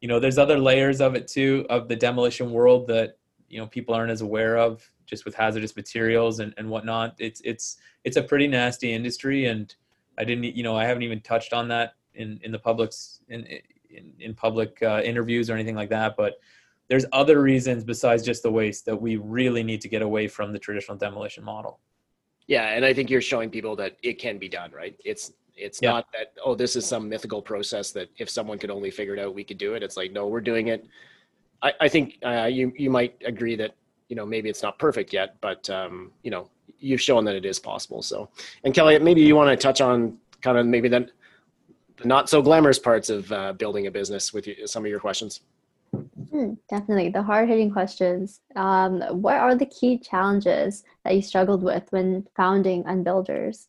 you 0.00 0.08
know, 0.08 0.20
there's 0.20 0.38
other 0.38 0.58
layers 0.58 1.00
of 1.00 1.14
it 1.14 1.26
too 1.26 1.66
of 1.70 1.88
the 1.88 1.96
demolition 1.96 2.52
world 2.52 2.86
that 2.88 3.18
you 3.48 3.58
know 3.58 3.66
people 3.66 3.94
aren't 3.94 4.12
as 4.12 4.20
aware 4.20 4.58
of, 4.58 4.88
just 5.06 5.24
with 5.24 5.34
hazardous 5.34 5.74
materials 5.74 6.38
and 6.38 6.54
and 6.56 6.68
whatnot. 6.68 7.16
It's 7.18 7.40
it's 7.44 7.78
it's 8.04 8.16
a 8.16 8.22
pretty 8.22 8.46
nasty 8.46 8.92
industry, 8.92 9.46
and 9.46 9.74
I 10.18 10.24
didn't 10.24 10.44
you 10.44 10.62
know 10.62 10.76
I 10.76 10.84
haven't 10.84 11.02
even 11.02 11.20
touched 11.20 11.52
on 11.52 11.68
that 11.68 11.94
in 12.14 12.40
in 12.42 12.52
the 12.52 12.58
public's 12.58 13.20
in 13.28 13.46
in, 13.90 14.12
in 14.18 14.34
public 14.34 14.82
uh, 14.82 15.00
interviews 15.04 15.50
or 15.50 15.54
anything 15.54 15.74
like 15.74 15.90
that, 15.90 16.16
but 16.16 16.34
there's 16.88 17.06
other 17.12 17.40
reasons 17.40 17.84
besides 17.84 18.22
just 18.22 18.42
the 18.42 18.50
waste 18.50 18.84
that 18.86 18.96
we 19.00 19.16
really 19.16 19.62
need 19.62 19.80
to 19.80 19.88
get 19.88 20.02
away 20.02 20.28
from 20.28 20.52
the 20.52 20.58
traditional 20.58 20.96
demolition 20.96 21.44
model. 21.44 21.80
Yeah, 22.46 22.68
and 22.68 22.84
I 22.84 22.92
think 22.92 23.08
you're 23.08 23.22
showing 23.22 23.50
people 23.50 23.76
that 23.76 23.96
it 24.02 24.18
can 24.18 24.38
be 24.38 24.48
done, 24.48 24.72
right? 24.72 24.96
It's 25.04 25.32
it's 25.56 25.80
yeah. 25.82 25.90
not 25.90 26.06
that 26.12 26.32
oh 26.44 26.54
this 26.54 26.76
is 26.76 26.86
some 26.86 27.08
mythical 27.08 27.42
process 27.42 27.92
that 27.92 28.08
if 28.18 28.28
someone 28.28 28.58
could 28.58 28.70
only 28.70 28.90
figure 28.90 29.14
it 29.14 29.20
out 29.20 29.34
we 29.34 29.44
could 29.44 29.58
do 29.58 29.74
it. 29.74 29.82
It's 29.82 29.96
like 29.96 30.12
no, 30.12 30.26
we're 30.26 30.40
doing 30.40 30.68
it. 30.68 30.86
I, 31.62 31.72
I 31.80 31.88
think 31.88 32.18
uh, 32.24 32.48
you 32.50 32.72
you 32.76 32.90
might 32.90 33.14
agree 33.24 33.56
that 33.56 33.74
you 34.08 34.16
know 34.16 34.26
maybe 34.26 34.48
it's 34.48 34.62
not 34.62 34.78
perfect 34.78 35.12
yet, 35.12 35.36
but 35.40 35.68
um, 35.70 36.12
you 36.22 36.30
know 36.30 36.50
you've 36.78 37.00
shown 37.00 37.24
that 37.24 37.36
it 37.36 37.44
is 37.44 37.58
possible. 37.58 38.02
So 38.02 38.28
and 38.64 38.74
Kelly, 38.74 38.98
maybe 38.98 39.22
you 39.22 39.36
want 39.36 39.48
to 39.48 39.56
touch 39.56 39.80
on 39.80 40.18
kind 40.40 40.58
of 40.58 40.66
maybe 40.66 40.88
the, 40.88 41.08
the 42.02 42.08
not 42.08 42.28
so 42.28 42.42
glamorous 42.42 42.78
parts 42.78 43.08
of 43.08 43.30
uh, 43.32 43.52
building 43.54 43.86
a 43.86 43.90
business 43.90 44.32
with 44.32 44.46
you, 44.46 44.66
some 44.66 44.84
of 44.84 44.90
your 44.90 45.00
questions. 45.00 45.40
Mm, 46.32 46.56
definitely 46.68 47.10
the 47.10 47.22
hard 47.22 47.48
hitting 47.48 47.70
questions. 47.70 48.40
Um, 48.56 49.02
what 49.10 49.36
are 49.36 49.54
the 49.54 49.66
key 49.66 49.98
challenges 49.98 50.84
that 51.04 51.14
you 51.14 51.22
struggled 51.22 51.62
with 51.62 51.84
when 51.90 52.26
founding 52.36 52.84
Unbuilders? 52.84 53.66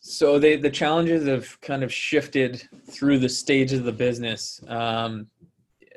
So 0.00 0.38
they, 0.38 0.56
the 0.56 0.70
challenges 0.70 1.26
have 1.26 1.60
kind 1.60 1.84
of 1.84 1.92
shifted 1.92 2.68
through 2.90 3.18
the 3.18 3.28
stages 3.28 3.80
of 3.80 3.84
the 3.84 3.92
business. 3.92 4.60
Um, 4.68 5.26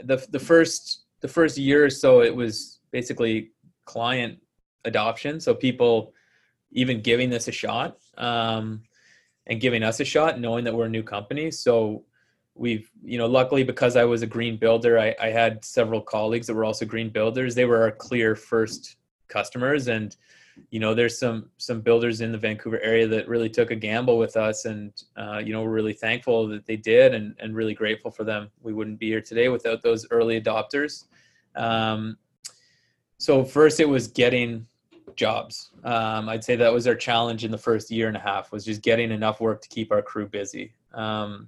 the 0.04 0.26
the 0.32 0.40
first 0.40 1.04
the 1.22 1.28
first 1.28 1.58
year 1.58 1.86
or 1.86 1.90
so, 1.90 2.22
it 2.22 2.36
was 2.36 2.80
basically 2.92 3.52
client 3.86 4.40
adoption. 4.86 5.40
So 5.40 5.54
people 5.54 6.14
even 6.72 7.02
giving 7.02 7.30
this 7.30 7.48
a 7.48 7.52
shot 7.52 7.98
um, 8.18 8.84
and 9.48 9.60
giving 9.60 9.84
us 9.84 10.00
a 10.00 10.06
shot, 10.06 10.40
knowing 10.40 10.64
that 10.64 10.74
we're 10.74 10.86
a 10.86 10.90
new 10.90 11.04
company. 11.04 11.52
So 11.52 12.04
we've 12.56 12.92
you 13.04 13.18
know 13.18 13.28
luckily 13.28 13.64
because 13.64 13.96
I 13.96 14.04
was 14.04 14.22
a 14.22 14.28
green 14.28 14.58
builder, 14.58 15.00
I, 15.00 15.16
I 15.22 15.30
had 15.30 15.64
several 15.64 16.02
colleagues 16.02 16.48
that 16.48 16.54
were 16.54 16.66
also 16.66 16.86
green 16.86 17.10
builders. 17.10 17.56
They 17.56 17.66
were 17.66 17.82
our 17.82 17.92
clear 17.92 18.36
first 18.36 18.98
customers 19.28 19.88
and 19.88 20.16
you 20.70 20.80
know 20.80 20.94
there's 20.94 21.18
some 21.18 21.50
some 21.58 21.82
builders 21.82 22.22
in 22.22 22.32
the 22.32 22.38
vancouver 22.38 22.80
area 22.82 23.08
that 23.08 23.28
really 23.28 23.50
took 23.50 23.72
a 23.72 23.76
gamble 23.76 24.18
with 24.18 24.36
us 24.36 24.66
and 24.66 25.04
uh, 25.18 25.42
you 25.44 25.54
know 25.54 25.62
we're 25.64 25.70
really 25.70 25.94
thankful 25.94 26.48
that 26.48 26.66
they 26.66 26.76
did 26.76 27.14
and, 27.14 27.36
and 27.40 27.56
really 27.56 27.74
grateful 27.74 28.12
for 28.12 28.24
them 28.24 28.50
we 28.62 28.74
wouldn't 28.74 29.00
be 29.00 29.08
here 29.08 29.22
today 29.22 29.50
without 29.50 29.82
those 29.82 30.06
early 30.12 30.40
adopters 30.40 31.06
um, 31.56 32.18
so 33.18 33.44
first 33.44 33.80
it 33.80 33.88
was 33.88 34.08
getting 34.08 34.68
jobs 35.16 35.72
um, 35.84 36.30
i'd 36.30 36.44
say 36.44 36.56
that 36.56 36.72
was 36.72 36.88
our 36.88 36.96
challenge 36.96 37.44
in 37.44 37.52
the 37.52 37.58
first 37.58 37.92
year 37.92 38.08
and 38.08 38.18
a 38.18 38.20
half 38.20 38.52
was 38.52 38.66
just 38.66 38.82
getting 38.82 39.12
enough 39.12 39.40
work 39.40 39.62
to 39.62 39.70
keep 39.70 39.92
our 39.92 40.02
crew 40.02 40.28
busy 40.28 40.74
um, 40.94 41.48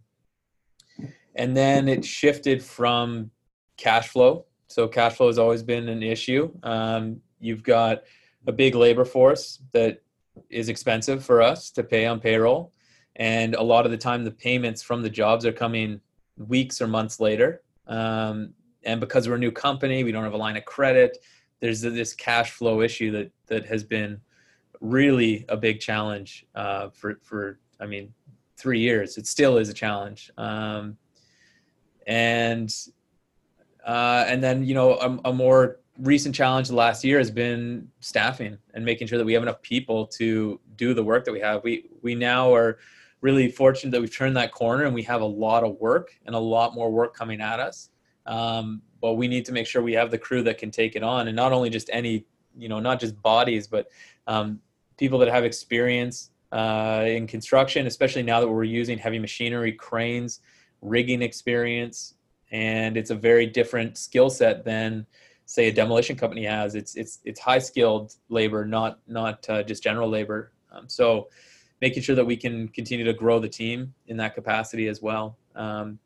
and 1.35 1.55
then 1.57 1.87
it 1.87 2.05
shifted 2.05 2.63
from 2.63 3.29
cash 3.77 4.09
flow 4.09 4.45
so 4.67 4.87
cash 4.87 5.15
flow 5.15 5.27
has 5.27 5.37
always 5.37 5.63
been 5.63 5.89
an 5.89 6.03
issue 6.03 6.51
um, 6.63 7.19
you've 7.39 7.63
got 7.63 8.03
a 8.47 8.51
big 8.51 8.75
labor 8.75 9.05
force 9.05 9.59
that 9.71 10.01
is 10.49 10.69
expensive 10.69 11.23
for 11.23 11.41
us 11.41 11.69
to 11.71 11.83
pay 11.83 12.05
on 12.05 12.19
payroll. 12.19 12.71
And 13.15 13.55
a 13.55 13.61
lot 13.61 13.85
of 13.85 13.91
the 13.91 13.97
time, 13.97 14.23
the 14.23 14.31
payments 14.31 14.81
from 14.81 15.01
the 15.01 15.09
jobs 15.09 15.45
are 15.45 15.51
coming 15.51 16.01
weeks 16.37 16.81
or 16.81 16.87
months 16.87 17.19
later. 17.19 17.61
Um, 17.87 18.53
and 18.83 18.99
because 18.99 19.29
we're 19.29 19.35
a 19.35 19.39
new 19.39 19.51
company, 19.51 20.03
we 20.03 20.11
don't 20.11 20.23
have 20.23 20.33
a 20.33 20.37
line 20.37 20.57
of 20.57 20.65
credit. 20.65 21.17
There's 21.63 21.79
this 21.79 22.13
cash 22.13 22.51
flow 22.51 22.81
issue 22.81 23.09
that 23.11 23.31
that 23.47 23.65
has 23.67 23.85
been 23.85 24.19
really 24.81 25.45
a 25.47 25.55
big 25.55 25.79
challenge 25.79 26.45
uh, 26.55 26.89
for 26.89 27.21
for 27.23 27.57
I 27.79 27.85
mean 27.85 28.13
three 28.57 28.81
years. 28.81 29.17
It 29.17 29.27
still 29.27 29.57
is 29.57 29.69
a 29.69 29.73
challenge. 29.73 30.29
Um, 30.37 30.97
and 32.05 32.69
uh, 33.87 34.25
and 34.27 34.43
then 34.43 34.65
you 34.65 34.73
know 34.73 34.95
a, 34.95 35.29
a 35.29 35.33
more 35.33 35.79
recent 35.99 36.35
challenge 36.35 36.67
the 36.67 36.75
last 36.75 37.01
year 37.05 37.17
has 37.17 37.31
been 37.31 37.87
staffing 38.01 38.57
and 38.73 38.83
making 38.83 39.07
sure 39.07 39.17
that 39.17 39.23
we 39.23 39.31
have 39.31 39.43
enough 39.43 39.61
people 39.61 40.05
to 40.07 40.59
do 40.75 40.93
the 40.93 41.01
work 41.01 41.23
that 41.23 41.31
we 41.31 41.39
have. 41.39 41.63
We 41.63 41.85
we 42.01 42.13
now 42.13 42.53
are 42.53 42.77
really 43.21 43.49
fortunate 43.49 43.91
that 43.91 44.01
we've 44.01 44.13
turned 44.13 44.35
that 44.35 44.51
corner 44.51 44.83
and 44.83 44.93
we 44.93 45.03
have 45.03 45.21
a 45.21 45.31
lot 45.45 45.63
of 45.63 45.79
work 45.79 46.11
and 46.25 46.35
a 46.35 46.39
lot 46.39 46.75
more 46.75 46.91
work 46.91 47.15
coming 47.15 47.39
at 47.39 47.61
us. 47.61 47.89
Um, 48.25 48.81
but 49.01 49.13
we 49.13 49.27
need 49.27 49.45
to 49.45 49.51
make 49.51 49.67
sure 49.67 49.81
we 49.81 49.93
have 49.93 50.11
the 50.11 50.17
crew 50.17 50.43
that 50.43 50.57
can 50.57 50.71
take 50.71 50.95
it 50.95 51.03
on, 51.03 51.27
and 51.27 51.35
not 51.35 51.51
only 51.51 51.69
just 51.69 51.89
any, 51.91 52.25
you 52.57 52.69
know, 52.69 52.79
not 52.79 52.99
just 52.99 53.21
bodies, 53.21 53.67
but 53.67 53.89
um, 54.27 54.59
people 54.97 55.19
that 55.19 55.27
have 55.27 55.43
experience 55.43 56.31
uh, 56.51 57.03
in 57.07 57.27
construction, 57.27 57.87
especially 57.87 58.23
now 58.23 58.39
that 58.39 58.47
we're 58.47 58.63
using 58.63 58.97
heavy 58.97 59.19
machinery, 59.19 59.73
cranes, 59.73 60.39
rigging 60.81 61.21
experience, 61.21 62.15
and 62.51 62.95
it's 62.95 63.09
a 63.09 63.15
very 63.15 63.45
different 63.45 63.97
skill 63.97 64.29
set 64.29 64.63
than 64.63 65.05
say 65.45 65.67
a 65.67 65.73
demolition 65.73 66.15
company 66.15 66.45
has. 66.45 66.75
It's 66.75 66.95
it's 66.95 67.19
it's 67.25 67.39
high 67.39 67.59
skilled 67.59 68.15
labor, 68.29 68.65
not 68.65 68.99
not 69.07 69.47
uh, 69.49 69.63
just 69.63 69.83
general 69.83 70.09
labor. 70.09 70.51
Um, 70.71 70.87
so 70.87 71.29
making 71.81 72.03
sure 72.03 72.15
that 72.15 72.25
we 72.25 72.37
can 72.37 72.67
continue 72.69 73.03
to 73.05 73.13
grow 73.13 73.39
the 73.39 73.49
team 73.49 73.93
in 74.07 74.17
that 74.17 74.35
capacity 74.35 74.87
as 74.87 75.01
well. 75.01 75.37
Um, 75.55 75.99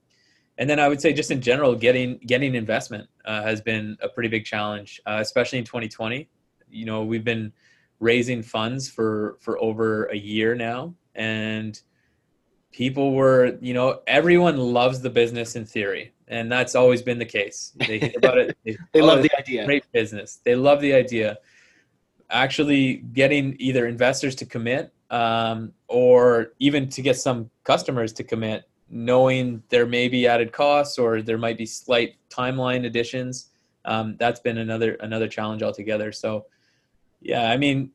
and 0.58 0.70
then 0.70 0.80
I 0.80 0.88
would 0.88 1.02
say 1.02 1.14
just 1.14 1.32
in 1.32 1.42
general, 1.42 1.76
getting 1.76 2.18
getting 2.20 2.56
investment 2.56 3.10
uh, 3.26 3.44
has 3.44 3.62
been 3.62 3.98
a 4.02 4.10
pretty 4.10 4.30
big 4.30 4.46
challenge, 4.46 5.02
uh, 5.06 5.20
especially 5.22 5.60
in 5.60 5.66
2020. 5.66 6.30
You 6.70 6.86
know, 6.86 7.04
we've 7.04 7.24
been 7.24 7.54
raising 8.00 8.44
funds 8.44 8.90
for 8.90 9.38
for 9.40 9.62
over 9.62 10.06
a 10.06 10.18
year 10.18 10.56
now, 10.56 10.96
and 11.16 11.80
people 12.72 13.14
were, 13.14 13.58
you 13.62 13.74
know, 13.74 14.02
everyone 14.08 14.58
loves 14.58 15.02
the 15.02 15.10
business 15.10 15.56
in 15.56 15.66
theory 15.66 16.14
and 16.28 16.52
that's 16.52 16.76
always 16.76 17.02
been 17.02 17.20
the 17.20 17.26
case. 17.26 17.72
They 17.76 18.00
hear 18.00 18.14
about 18.18 18.38
it. 18.38 18.58
They, 18.66 18.78
they 18.94 19.02
love 19.02 19.24
the 19.24 19.32
idea. 19.38 19.66
Great 19.66 19.90
business. 19.92 20.40
They 20.44 20.56
love 20.56 20.82
the 20.82 20.94
idea. 20.94 21.38
Actually, 22.30 22.96
getting 22.96 23.56
either 23.60 23.88
investors 23.88 24.36
to 24.36 24.46
commit 24.46 24.94
um, 25.10 25.72
or 25.88 26.52
even 26.60 26.90
to 26.90 27.02
get 27.02 27.16
some 27.16 27.50
customers 27.64 28.12
to 28.14 28.24
commit, 28.24 28.68
knowing 28.90 29.64
there 29.70 29.86
may 29.86 30.08
be 30.08 30.28
added 30.28 30.52
costs 30.52 30.98
or 30.98 31.22
there 31.22 31.38
might 31.38 31.58
be 31.58 31.66
slight 31.66 32.16
timeline 32.30 32.86
additions. 32.86 33.50
Um, 33.86 34.16
that's 34.20 34.40
been 34.40 34.58
another 34.58 34.94
another 34.96 35.28
challenge 35.28 35.64
altogether. 35.64 36.12
So, 36.12 36.46
yeah, 37.22 37.50
I 37.50 37.58
mean, 37.58 37.92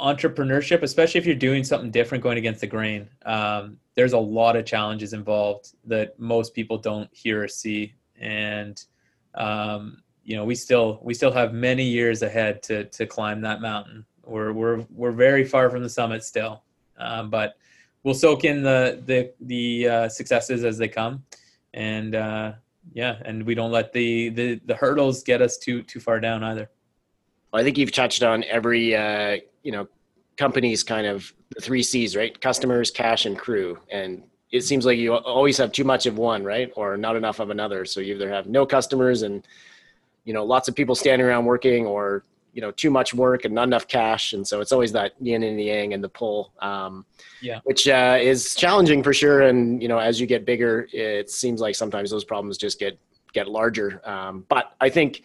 entrepreneurship, 0.00 0.82
especially 0.82 1.18
if 1.20 1.26
you're 1.26 1.36
doing 1.36 1.64
something 1.64 1.90
different, 1.90 2.22
going 2.22 2.38
against 2.38 2.60
the 2.60 2.66
grain. 2.66 3.08
Um, 3.24 3.78
there's 3.94 4.12
a 4.12 4.18
lot 4.18 4.56
of 4.56 4.64
challenges 4.64 5.12
involved 5.12 5.74
that 5.84 6.18
most 6.18 6.54
people 6.54 6.78
don't 6.78 7.08
hear 7.12 7.42
or 7.42 7.48
see 7.48 7.94
and 8.20 8.84
um, 9.34 10.02
you 10.24 10.36
know 10.36 10.44
we 10.44 10.54
still 10.54 11.00
we 11.02 11.14
still 11.14 11.32
have 11.32 11.52
many 11.52 11.84
years 11.84 12.22
ahead 12.22 12.62
to 12.62 12.84
to 12.84 13.06
climb 13.06 13.40
that 13.40 13.60
mountain 13.60 14.04
we're 14.24 14.52
we're 14.52 14.84
we're 14.90 15.12
very 15.12 15.44
far 15.44 15.70
from 15.70 15.82
the 15.82 15.88
summit 15.88 16.22
still 16.22 16.62
um, 16.98 17.30
but 17.30 17.56
we'll 18.04 18.14
soak 18.14 18.44
in 18.44 18.62
the 18.62 19.02
the 19.06 19.32
the 19.40 19.88
uh, 19.88 20.08
successes 20.08 20.64
as 20.64 20.78
they 20.78 20.88
come 20.88 21.24
and 21.74 22.14
uh, 22.14 22.52
yeah 22.92 23.16
and 23.24 23.44
we 23.44 23.54
don't 23.54 23.72
let 23.72 23.92
the 23.92 24.28
the 24.30 24.60
the 24.66 24.74
hurdles 24.74 25.22
get 25.22 25.42
us 25.42 25.56
too 25.56 25.82
too 25.82 26.00
far 26.00 26.20
down 26.20 26.42
either 26.42 26.70
i 27.52 27.62
think 27.62 27.76
you've 27.76 27.92
touched 27.92 28.22
on 28.22 28.44
every 28.44 28.96
uh, 28.96 29.36
you 29.62 29.72
know 29.72 29.86
companies 30.38 30.82
kind 30.82 31.06
of 31.06 31.30
the 31.54 31.60
three 31.60 31.82
C's, 31.82 32.16
right? 32.16 32.40
Customers, 32.40 32.90
cash, 32.90 33.26
and 33.26 33.36
crew. 33.36 33.78
And 33.90 34.22
it 34.50 34.62
seems 34.62 34.86
like 34.86 34.96
you 34.96 35.14
always 35.14 35.58
have 35.58 35.72
too 35.72 35.84
much 35.84 36.06
of 36.06 36.16
one, 36.16 36.44
right? 36.44 36.70
Or 36.76 36.96
not 36.96 37.16
enough 37.16 37.40
of 37.40 37.50
another. 37.50 37.84
So 37.84 38.00
you 38.00 38.14
either 38.14 38.30
have 38.30 38.46
no 38.46 38.64
customers 38.64 39.22
and, 39.22 39.46
you 40.24 40.32
know, 40.32 40.44
lots 40.44 40.68
of 40.68 40.74
people 40.74 40.94
standing 40.94 41.26
around 41.26 41.44
working 41.44 41.84
or, 41.84 42.24
you 42.58 42.62
know 42.62 42.72
too 42.72 42.90
much 42.90 43.14
work 43.14 43.44
and 43.44 43.54
not 43.54 43.68
enough 43.68 43.86
cash. 43.86 44.32
And 44.32 44.44
so 44.44 44.60
it's 44.60 44.72
always 44.72 44.90
that 44.98 45.12
yin 45.20 45.44
and 45.44 45.60
yang 45.60 45.94
and 45.94 46.02
the 46.02 46.08
pull 46.08 46.52
um, 46.58 47.06
Yeah. 47.40 47.60
which 47.68 47.86
uh, 47.86 48.18
is 48.20 48.56
challenging 48.56 49.00
for 49.04 49.14
sure. 49.22 49.42
And 49.42 49.80
you 49.80 49.86
know 49.86 50.00
as 50.08 50.20
you 50.20 50.26
get 50.26 50.44
bigger 50.44 50.88
it 50.92 51.30
seems 51.30 51.60
like 51.60 51.76
sometimes 51.76 52.10
those 52.10 52.24
problems 52.24 52.58
just 52.58 52.80
get 52.80 52.98
get 53.32 53.46
larger. 53.58 53.88
Um, 54.12 54.44
but 54.48 54.64
i 54.80 54.88
think 54.88 55.22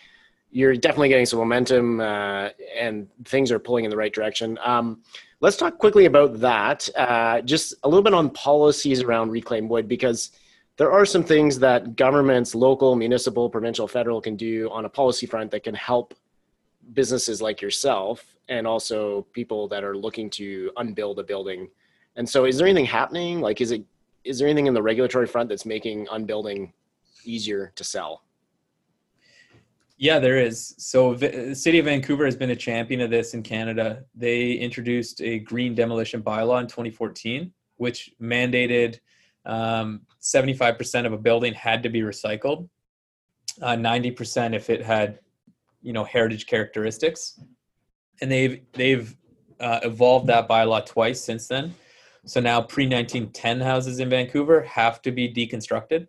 you're 0.52 0.76
definitely 0.76 1.10
getting 1.10 1.26
some 1.26 1.40
momentum 1.40 2.00
uh, 2.00 2.50
and 2.78 3.08
things 3.26 3.52
are 3.52 3.58
pulling 3.58 3.86
in 3.86 3.90
the 3.90 3.98
right 4.04 4.14
direction. 4.14 4.60
Um, 4.64 5.02
let's 5.42 5.58
talk 5.58 5.80
quickly 5.80 6.06
about 6.06 6.40
that. 6.42 6.88
Uh, 6.96 7.42
just 7.42 7.74
a 7.82 7.88
little 7.90 8.04
bit 8.04 8.14
on 8.14 8.30
policies 8.30 9.02
around 9.02 9.32
reclaimed 9.32 9.68
wood 9.74 9.88
because 9.88 10.20
there 10.78 10.92
are 10.92 11.06
some 11.14 11.24
things 11.24 11.58
that 11.58 11.96
governments 11.96 12.54
local 12.54 12.96
municipal 12.96 13.50
provincial 13.50 13.88
federal 13.88 14.22
can 14.22 14.36
do 14.36 14.70
on 14.70 14.86
a 14.86 14.90
policy 14.90 15.26
front 15.26 15.50
that 15.50 15.64
can 15.64 15.74
help 15.74 16.14
businesses 16.94 17.42
like 17.42 17.62
yourself 17.62 18.36
and 18.50 18.68
also 18.68 19.22
people 19.34 19.68
that 19.70 19.84
are 19.84 19.96
looking 19.96 20.30
to 20.32 20.72
unbuild 20.78 21.20
a 21.20 21.24
building. 21.24 21.70
And 22.16 22.28
so 22.28 22.46
is 22.46 22.58
there 22.58 22.68
anything 22.68 22.86
happening? 22.86 23.42
Like 23.42 23.62
is 23.62 23.72
it 23.72 23.84
is 24.24 24.40
there 24.40 24.48
anything 24.48 24.68
in 24.68 24.74
the 24.74 24.82
regulatory 24.82 25.28
front 25.28 25.50
that's 25.50 25.66
making 25.66 26.08
unbuilding 26.12 26.72
easier 27.26 27.74
to 27.76 27.84
sell? 27.84 28.24
Yeah, 29.98 30.20
there 30.20 30.38
is. 30.38 30.76
So 30.78 31.14
the 31.14 31.56
city 31.56 31.80
of 31.80 31.86
Vancouver 31.86 32.26
has 32.26 32.36
been 32.36 32.50
a 32.50 32.56
champion 32.56 33.02
of 33.02 33.10
this 33.10 33.34
in 33.34 33.44
Canada. 33.44 34.04
They 34.16 34.54
introduced 34.54 35.22
a 35.22 35.40
green 35.40 35.76
demolition 35.76 36.22
bylaw 36.22 36.62
in 36.62 36.68
2014, 36.68 37.54
which 37.78 38.12
mandated 38.22 39.00
um, 39.46 40.02
75% 40.22 41.06
of 41.06 41.14
a 41.14 41.18
building 41.18 41.54
had 41.54 41.84
to 41.84 41.90
be 41.90 42.02
recycled, 42.02 42.68
uh, 43.62 43.76
90% 43.76 44.56
if 44.56 44.70
it 44.70 44.82
had, 44.82 45.20
you 45.84 45.94
know, 45.94 46.04
heritage 46.04 46.48
characteristics. 46.48 47.40
And 48.22 48.32
they've 48.32 48.62
they've 48.74 49.16
uh, 49.60 49.82
evolved 49.84 50.28
that 50.28 50.48
bylaw 50.48 50.86
twice 50.86 51.22
since 51.22 51.48
then. 51.48 51.76
So 52.26 52.40
now 52.40 52.62
pre-1910 52.62 53.62
houses 53.62 54.00
in 54.00 54.10
Vancouver 54.10 54.62
have 54.62 55.02
to 55.02 55.12
be 55.12 55.32
deconstructed 55.32 56.08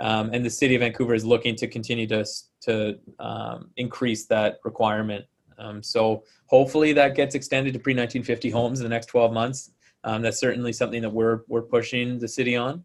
um, 0.00 0.30
and 0.32 0.44
the 0.44 0.50
city 0.50 0.74
of 0.74 0.80
Vancouver 0.80 1.14
is 1.14 1.24
looking 1.24 1.54
to 1.56 1.68
continue 1.68 2.06
to 2.08 2.24
to 2.62 2.98
um, 3.18 3.70
increase 3.76 4.26
that 4.26 4.60
requirement. 4.64 5.24
Um, 5.58 5.82
so 5.82 6.24
hopefully 6.46 6.92
that 6.94 7.14
gets 7.14 7.34
extended 7.34 7.74
to 7.74 7.78
pre 7.78 7.92
1950 7.92 8.50
homes 8.50 8.80
in 8.80 8.84
the 8.84 8.88
next 8.88 9.06
12 9.06 9.32
months. 9.32 9.70
Um, 10.04 10.22
that's 10.22 10.38
certainly 10.38 10.72
something 10.72 11.02
that 11.02 11.10
we're 11.10 11.40
we're 11.48 11.62
pushing 11.62 12.18
the 12.18 12.28
city 12.28 12.56
on. 12.56 12.84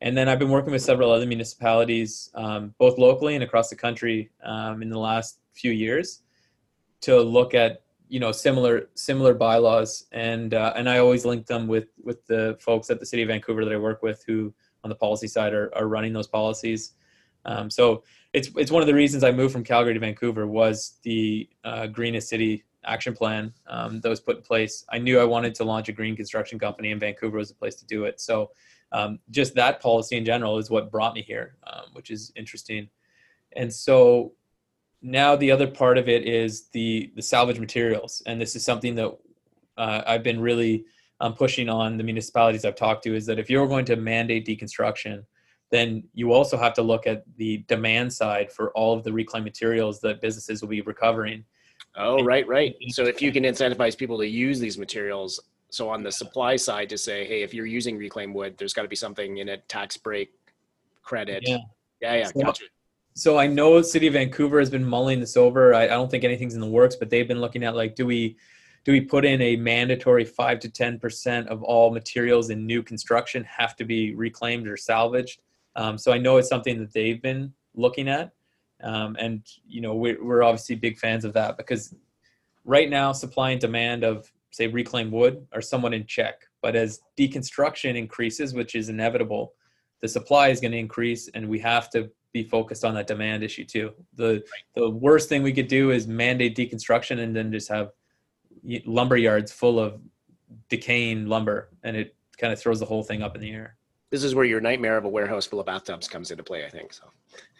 And 0.00 0.16
then 0.16 0.28
I've 0.28 0.38
been 0.38 0.50
working 0.50 0.72
with 0.72 0.82
several 0.82 1.10
other 1.10 1.26
municipalities, 1.26 2.30
um, 2.34 2.74
both 2.78 2.98
locally 2.98 3.34
and 3.34 3.44
across 3.44 3.70
the 3.70 3.76
country, 3.76 4.30
um, 4.44 4.82
in 4.82 4.90
the 4.90 4.98
last 4.98 5.38
few 5.54 5.72
years, 5.72 6.22
to 7.02 7.20
look 7.20 7.54
at 7.54 7.82
you 8.08 8.20
know 8.20 8.32
similar 8.32 8.88
similar 8.94 9.34
bylaws. 9.34 10.06
And 10.12 10.54
uh, 10.54 10.72
and 10.76 10.88
I 10.88 10.98
always 10.98 11.24
link 11.24 11.46
them 11.46 11.66
with 11.66 11.88
with 12.02 12.26
the 12.26 12.56
folks 12.60 12.90
at 12.90 13.00
the 13.00 13.06
city 13.06 13.22
of 13.22 13.28
Vancouver 13.28 13.64
that 13.64 13.72
I 13.72 13.78
work 13.78 14.02
with 14.02 14.22
who 14.26 14.54
on 14.82 14.90
the 14.90 14.96
policy 14.96 15.26
side 15.28 15.52
are, 15.54 15.74
are 15.74 15.88
running 15.88 16.12
those 16.12 16.28
policies. 16.28 16.92
Um, 17.46 17.70
so 17.70 18.04
it's 18.32 18.50
it's 18.56 18.70
one 18.70 18.82
of 18.82 18.86
the 18.86 18.94
reasons 18.94 19.24
I 19.24 19.32
moved 19.32 19.52
from 19.52 19.64
Calgary 19.64 19.94
to 19.94 20.00
Vancouver 20.00 20.46
was 20.46 20.98
the 21.02 21.48
uh, 21.64 21.86
greenest 21.86 22.28
city 22.28 22.64
action 22.84 23.14
plan 23.14 23.52
um, 23.66 24.00
that 24.00 24.08
was 24.08 24.20
put 24.20 24.36
in 24.36 24.42
place. 24.42 24.84
I 24.90 24.98
knew 24.98 25.18
I 25.18 25.24
wanted 25.24 25.54
to 25.56 25.64
launch 25.64 25.88
a 25.88 25.92
green 25.92 26.16
construction 26.16 26.58
company, 26.58 26.92
and 26.92 27.00
Vancouver 27.00 27.38
was 27.38 27.48
the 27.48 27.54
place 27.54 27.76
to 27.76 27.86
do 27.86 28.04
it. 28.04 28.20
So 28.20 28.50
um, 28.92 29.18
just 29.30 29.54
that 29.54 29.80
policy 29.80 30.16
in 30.16 30.24
general 30.24 30.58
is 30.58 30.70
what 30.70 30.90
brought 30.90 31.14
me 31.14 31.22
here, 31.22 31.56
um, 31.66 31.86
which 31.92 32.10
is 32.10 32.32
interesting. 32.36 32.88
And 33.56 33.72
so 33.72 34.32
now 35.04 35.36
the 35.36 35.50
other 35.50 35.66
part 35.66 35.98
of 35.98 36.08
it 36.08 36.26
is 36.26 36.68
the 36.72 37.12
the 37.14 37.22
salvage 37.22 37.60
materials, 37.60 38.22
and 38.26 38.40
this 38.40 38.56
is 38.56 38.64
something 38.64 38.94
that 38.96 39.16
uh, 39.76 40.02
I've 40.06 40.22
been 40.22 40.40
really 40.40 40.86
I'm 41.20 41.34
pushing 41.34 41.68
on 41.68 41.96
the 41.96 42.02
municipalities 42.02 42.64
I've 42.64 42.74
talked 42.74 43.04
to 43.04 43.14
is 43.14 43.26
that 43.26 43.38
if 43.38 43.48
you're 43.48 43.68
going 43.68 43.84
to 43.86 43.96
mandate 43.96 44.46
deconstruction, 44.46 45.24
then 45.70 46.04
you 46.14 46.32
also 46.32 46.56
have 46.56 46.74
to 46.74 46.82
look 46.82 47.06
at 47.06 47.22
the 47.36 47.58
demand 47.68 48.12
side 48.12 48.50
for 48.50 48.72
all 48.72 48.96
of 48.96 49.04
the 49.04 49.12
reclaimed 49.12 49.44
materials 49.44 50.00
that 50.00 50.20
businesses 50.20 50.62
will 50.62 50.68
be 50.68 50.80
recovering. 50.80 51.44
Oh, 51.96 52.24
right, 52.24 52.46
right. 52.48 52.74
So 52.88 53.04
if 53.04 53.22
you 53.22 53.30
can 53.30 53.44
incentivize 53.44 53.96
people 53.96 54.18
to 54.18 54.26
use 54.26 54.58
these 54.58 54.78
materials, 54.78 55.38
so 55.70 55.88
on 55.88 56.02
the 56.02 56.10
supply 56.10 56.56
side 56.56 56.88
to 56.88 56.98
say, 56.98 57.24
hey, 57.24 57.42
if 57.42 57.54
you're 57.54 57.66
using 57.66 57.96
reclaimed 57.96 58.34
wood, 58.34 58.56
there's 58.58 58.72
got 58.72 58.82
to 58.82 58.88
be 58.88 58.96
something 58.96 59.38
in 59.38 59.48
it, 59.48 59.68
tax 59.68 59.96
break, 59.96 60.32
credit. 61.02 61.44
Yeah. 61.46 61.58
yeah, 62.00 62.14
yeah 62.16 62.24
So- 62.26 62.40
gotcha. 62.40 62.64
So 63.16 63.38
I 63.38 63.46
know 63.46 63.80
City 63.80 64.08
of 64.08 64.14
Vancouver 64.14 64.58
has 64.58 64.70
been 64.70 64.84
mulling 64.84 65.20
this 65.20 65.36
over. 65.36 65.72
I, 65.72 65.84
I 65.84 65.88
don't 65.88 66.10
think 66.10 66.24
anything's 66.24 66.54
in 66.54 66.60
the 66.60 66.66
works, 66.66 66.96
but 66.96 67.10
they've 67.10 67.28
been 67.28 67.40
looking 67.40 67.62
at 67.62 67.76
like, 67.76 67.94
do 67.94 68.04
we 68.06 68.36
do 68.84 68.92
we 68.92 69.00
put 69.00 69.24
in 69.24 69.40
a 69.40 69.56
mandatory 69.56 70.24
five 70.24 70.58
to 70.60 70.68
ten 70.68 70.98
percent 70.98 71.48
of 71.48 71.62
all 71.62 71.92
materials 71.92 72.50
in 72.50 72.66
new 72.66 72.82
construction 72.82 73.44
have 73.44 73.76
to 73.76 73.84
be 73.84 74.14
reclaimed 74.14 74.66
or 74.66 74.76
salvaged? 74.76 75.40
Um, 75.76 75.96
so 75.96 76.12
I 76.12 76.18
know 76.18 76.38
it's 76.38 76.48
something 76.48 76.78
that 76.80 76.92
they've 76.92 77.22
been 77.22 77.52
looking 77.74 78.08
at, 78.08 78.32
um, 78.82 79.16
and 79.18 79.46
you 79.66 79.80
know 79.80 79.94
we're, 79.94 80.22
we're 80.22 80.42
obviously 80.42 80.74
big 80.74 80.98
fans 80.98 81.24
of 81.24 81.32
that 81.34 81.56
because 81.56 81.94
right 82.64 82.90
now 82.90 83.12
supply 83.12 83.50
and 83.50 83.60
demand 83.60 84.02
of 84.02 84.30
say 84.50 84.66
reclaimed 84.66 85.12
wood 85.12 85.46
are 85.52 85.62
somewhat 85.62 85.94
in 85.94 86.04
check. 86.06 86.42
But 86.62 86.74
as 86.74 87.00
deconstruction 87.16 87.96
increases, 87.96 88.54
which 88.54 88.74
is 88.74 88.88
inevitable, 88.88 89.52
the 90.00 90.08
supply 90.08 90.48
is 90.48 90.60
going 90.60 90.72
to 90.72 90.78
increase, 90.78 91.28
and 91.28 91.48
we 91.48 91.60
have 91.60 91.90
to 91.90 92.10
be 92.34 92.42
focused 92.42 92.84
on 92.84 92.92
that 92.94 93.06
demand 93.06 93.42
issue 93.42 93.64
too. 93.64 93.92
The 94.16 94.44
the 94.74 94.90
worst 94.90 95.30
thing 95.30 95.42
we 95.42 95.54
could 95.54 95.68
do 95.68 95.92
is 95.92 96.06
mandate 96.06 96.54
deconstruction 96.54 97.20
and 97.20 97.34
then 97.34 97.50
just 97.50 97.68
have 97.70 97.92
lumber 98.84 99.16
yards 99.16 99.52
full 99.52 99.78
of 99.78 100.00
decaying 100.68 101.26
lumber, 101.26 101.70
and 101.82 101.96
it 101.96 102.14
kind 102.36 102.52
of 102.52 102.60
throws 102.60 102.80
the 102.80 102.86
whole 102.86 103.04
thing 103.04 103.22
up 103.22 103.34
in 103.36 103.40
the 103.40 103.52
air. 103.52 103.76
This 104.10 104.22
is 104.22 104.34
where 104.34 104.44
your 104.44 104.60
nightmare 104.60 104.96
of 104.96 105.04
a 105.04 105.08
warehouse 105.08 105.46
full 105.46 105.60
of 105.60 105.66
bathtubs 105.66 106.08
comes 106.08 106.30
into 106.30 106.42
play, 106.42 106.64
I 106.66 106.68
think. 106.68 106.92
So 106.92 107.04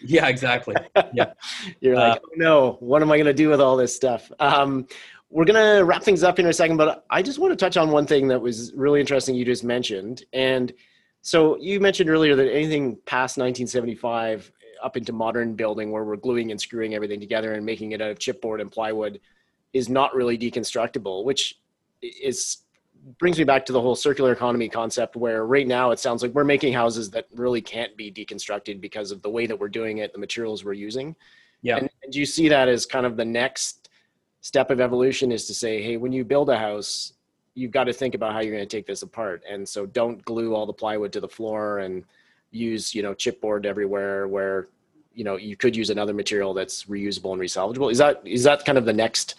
Yeah, 0.00 0.28
exactly. 0.28 0.76
Yeah, 1.12 1.32
you're 1.80 1.96
like, 1.96 2.20
oh 2.24 2.28
no, 2.36 2.76
what 2.80 3.00
am 3.00 3.10
I 3.12 3.16
going 3.16 3.26
to 3.26 3.32
do 3.34 3.48
with 3.48 3.60
all 3.60 3.76
this 3.76 3.94
stuff? 3.94 4.30
Um, 4.40 4.86
we're 5.30 5.44
going 5.44 5.78
to 5.78 5.84
wrap 5.84 6.02
things 6.02 6.22
up 6.24 6.38
in 6.38 6.46
a 6.46 6.52
second, 6.52 6.76
but 6.76 7.04
I 7.10 7.22
just 7.22 7.38
want 7.38 7.52
to 7.52 7.56
touch 7.56 7.76
on 7.76 7.90
one 7.90 8.06
thing 8.06 8.28
that 8.28 8.40
was 8.40 8.72
really 8.74 9.00
interesting 9.00 9.34
you 9.34 9.44
just 9.44 9.64
mentioned. 9.64 10.24
And 10.32 10.72
so 11.22 11.56
you 11.58 11.80
mentioned 11.80 12.10
earlier 12.10 12.36
that 12.36 12.52
anything 12.52 12.98
past 13.06 13.38
1975 13.38 14.52
up 14.84 14.96
into 14.96 15.12
modern 15.12 15.54
building 15.54 15.90
where 15.90 16.04
we're 16.04 16.16
gluing 16.16 16.50
and 16.50 16.60
screwing 16.60 16.94
everything 16.94 17.18
together 17.18 17.54
and 17.54 17.64
making 17.64 17.92
it 17.92 18.00
out 18.00 18.10
of 18.10 18.18
chipboard 18.18 18.60
and 18.60 18.70
plywood 18.70 19.20
is 19.72 19.88
not 19.88 20.14
really 20.14 20.38
deconstructible, 20.38 21.24
which 21.24 21.58
is 22.02 22.58
brings 23.18 23.38
me 23.38 23.44
back 23.44 23.66
to 23.66 23.72
the 23.72 23.80
whole 23.80 23.94
circular 23.94 24.32
economy 24.32 24.68
concept 24.68 25.14
where 25.14 25.44
right 25.46 25.66
now 25.66 25.90
it 25.90 25.98
sounds 25.98 26.22
like 26.22 26.32
we're 26.32 26.44
making 26.44 26.72
houses 26.72 27.10
that 27.10 27.26
really 27.34 27.60
can't 27.60 27.94
be 27.96 28.10
deconstructed 28.10 28.80
because 28.80 29.10
of 29.10 29.20
the 29.20 29.28
way 29.28 29.46
that 29.46 29.58
we're 29.58 29.68
doing 29.68 29.98
it, 29.98 30.12
the 30.12 30.18
materials 30.18 30.64
we're 30.64 30.72
using. 30.72 31.14
Yeah. 31.60 31.76
And, 31.76 31.90
and 32.02 32.12
do 32.12 32.18
you 32.18 32.26
see 32.26 32.48
that 32.48 32.68
as 32.68 32.86
kind 32.86 33.04
of 33.04 33.16
the 33.16 33.24
next 33.24 33.90
step 34.40 34.70
of 34.70 34.80
evolution 34.80 35.32
is 35.32 35.46
to 35.46 35.54
say, 35.54 35.82
hey, 35.82 35.96
when 35.96 36.12
you 36.12 36.24
build 36.24 36.48
a 36.48 36.56
house, 36.56 37.12
you've 37.54 37.70
got 37.70 37.84
to 37.84 37.92
think 37.92 38.14
about 38.14 38.32
how 38.32 38.40
you're 38.40 38.54
going 38.54 38.66
to 38.66 38.76
take 38.76 38.86
this 38.86 39.02
apart. 39.02 39.42
And 39.48 39.68
so 39.68 39.86
don't 39.86 40.24
glue 40.24 40.54
all 40.54 40.66
the 40.66 40.72
plywood 40.72 41.12
to 41.12 41.20
the 41.20 41.28
floor 41.28 41.80
and 41.80 42.04
use, 42.50 42.94
you 42.94 43.02
know, 43.02 43.14
chipboard 43.14 43.66
everywhere 43.66 44.28
where, 44.28 44.68
you 45.14 45.24
know, 45.24 45.36
you 45.36 45.56
could 45.56 45.76
use 45.76 45.90
another 45.90 46.12
material 46.14 46.54
that's 46.54 46.84
reusable 46.84 47.32
and 47.32 47.40
resalvageable. 47.40 47.90
Is 47.90 47.98
that 47.98 48.22
is 48.24 48.42
that 48.44 48.64
kind 48.64 48.78
of 48.78 48.84
the 48.84 48.92
next 48.92 49.36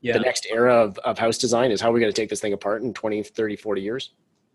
Yeah. 0.00 0.12
the 0.14 0.20
next 0.20 0.46
era 0.50 0.74
of, 0.74 0.98
of 0.98 1.18
house 1.18 1.38
design 1.38 1.70
is 1.70 1.80
how 1.80 1.90
we're 1.90 2.00
going 2.00 2.12
to 2.12 2.20
take 2.20 2.28
this 2.30 2.40
thing 2.40 2.52
apart 2.52 2.82
in 2.82 2.94
20, 2.94 3.22
30, 3.22 3.56
40 3.56 3.80
years? 3.82 4.12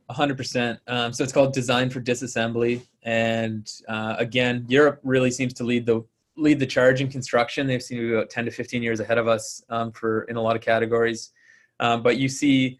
hundred 0.09 0.37
percent. 0.37 0.79
Um, 0.87 1.11
so 1.11 1.23
it's 1.23 1.33
called 1.33 1.53
design 1.53 1.89
for 1.89 1.99
disassembly, 1.99 2.81
and 3.01 3.67
uh, 3.87 4.15
again, 4.19 4.63
Europe 4.67 4.99
really 5.03 5.31
seems 5.31 5.53
to 5.55 5.63
lead 5.63 5.85
the 5.87 6.03
lead 6.37 6.59
the 6.59 6.67
charge 6.67 7.01
in 7.01 7.09
construction. 7.09 7.65
They 7.65 7.79
seem 7.79 7.97
to 7.97 8.07
be 8.07 8.13
about 8.13 8.29
ten 8.29 8.45
to 8.45 8.51
fifteen 8.51 8.83
years 8.83 8.99
ahead 8.99 9.17
of 9.17 9.27
us 9.27 9.63
um, 9.69 9.91
for 9.91 10.23
in 10.25 10.35
a 10.35 10.41
lot 10.41 10.55
of 10.55 10.61
categories. 10.61 11.31
Um, 11.79 12.03
but 12.03 12.17
you 12.17 12.29
see 12.29 12.77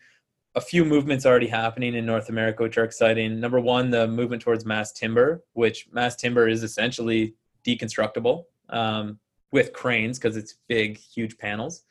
a 0.55 0.61
few 0.61 0.85
movements 0.85 1.25
already 1.25 1.47
happening 1.47 1.95
in 1.95 2.05
North 2.05 2.29
America, 2.29 2.61
which 2.61 2.77
are 2.77 2.83
exciting. 2.83 3.39
Number 3.39 3.59
one, 3.59 3.89
the 3.89 4.07
movement 4.07 4.41
towards 4.43 4.65
mass 4.65 4.91
timber, 4.91 5.43
which 5.53 5.87
mass 5.91 6.15
timber 6.15 6.47
is 6.47 6.61
essentially 6.61 7.33
deconstructible 7.63 8.45
um, 8.69 9.19
with 9.51 9.73
cranes 9.73 10.19
because 10.19 10.37
it's 10.37 10.55
big, 10.67 10.97
huge 10.97 11.37
panels. 11.37 11.83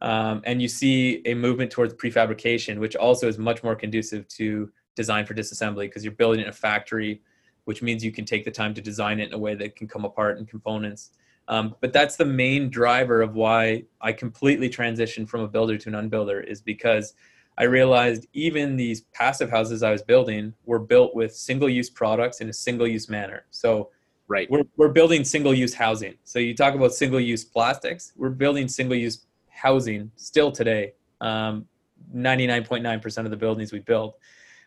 Um, 0.00 0.42
and 0.44 0.60
you 0.60 0.68
see 0.68 1.22
a 1.26 1.34
movement 1.34 1.70
towards 1.70 1.94
prefabrication, 1.94 2.78
which 2.78 2.96
also 2.96 3.28
is 3.28 3.38
much 3.38 3.62
more 3.62 3.76
conducive 3.76 4.26
to 4.28 4.70
design 4.96 5.24
for 5.24 5.34
disassembly 5.34 5.84
because 5.84 6.04
you're 6.04 6.12
building 6.12 6.40
in 6.40 6.48
a 6.48 6.52
factory, 6.52 7.22
which 7.64 7.82
means 7.82 8.04
you 8.04 8.10
can 8.10 8.24
take 8.24 8.44
the 8.44 8.50
time 8.50 8.74
to 8.74 8.80
design 8.80 9.20
it 9.20 9.28
in 9.28 9.34
a 9.34 9.38
way 9.38 9.54
that 9.54 9.76
can 9.76 9.86
come 9.86 10.04
apart 10.04 10.38
in 10.38 10.46
components. 10.46 11.10
Um, 11.48 11.76
but 11.80 11.92
that's 11.92 12.16
the 12.16 12.24
main 12.24 12.68
driver 12.68 13.22
of 13.22 13.34
why 13.34 13.84
I 14.00 14.12
completely 14.12 14.68
transitioned 14.68 15.28
from 15.28 15.42
a 15.42 15.48
builder 15.48 15.76
to 15.78 15.88
an 15.88 16.10
unbuilder 16.10 16.44
is 16.44 16.60
because 16.60 17.14
I 17.58 17.64
realized 17.64 18.26
even 18.32 18.76
these 18.76 19.02
passive 19.12 19.50
houses 19.50 19.82
I 19.82 19.90
was 19.90 20.02
building 20.02 20.54
were 20.64 20.78
built 20.78 21.14
with 21.14 21.34
single-use 21.34 21.90
products 21.90 22.40
in 22.40 22.48
a 22.48 22.52
single-use 22.52 23.08
manner. 23.08 23.44
So 23.50 23.90
Right. 24.28 24.50
we're, 24.50 24.62
we're 24.76 24.88
building 24.88 25.24
single-use 25.24 25.74
housing. 25.74 26.14
So 26.24 26.38
you 26.38 26.54
talk 26.54 26.74
about 26.74 26.94
single-use 26.94 27.44
plastics, 27.44 28.12
we're 28.16 28.30
building 28.30 28.66
single-use 28.66 29.26
housing 29.50 30.10
still 30.16 30.50
today. 30.50 30.94
Um, 31.20 31.66
99.9% 32.14 33.24
of 33.24 33.30
the 33.30 33.36
buildings 33.36 33.72
we 33.72 33.78
build. 33.78 34.14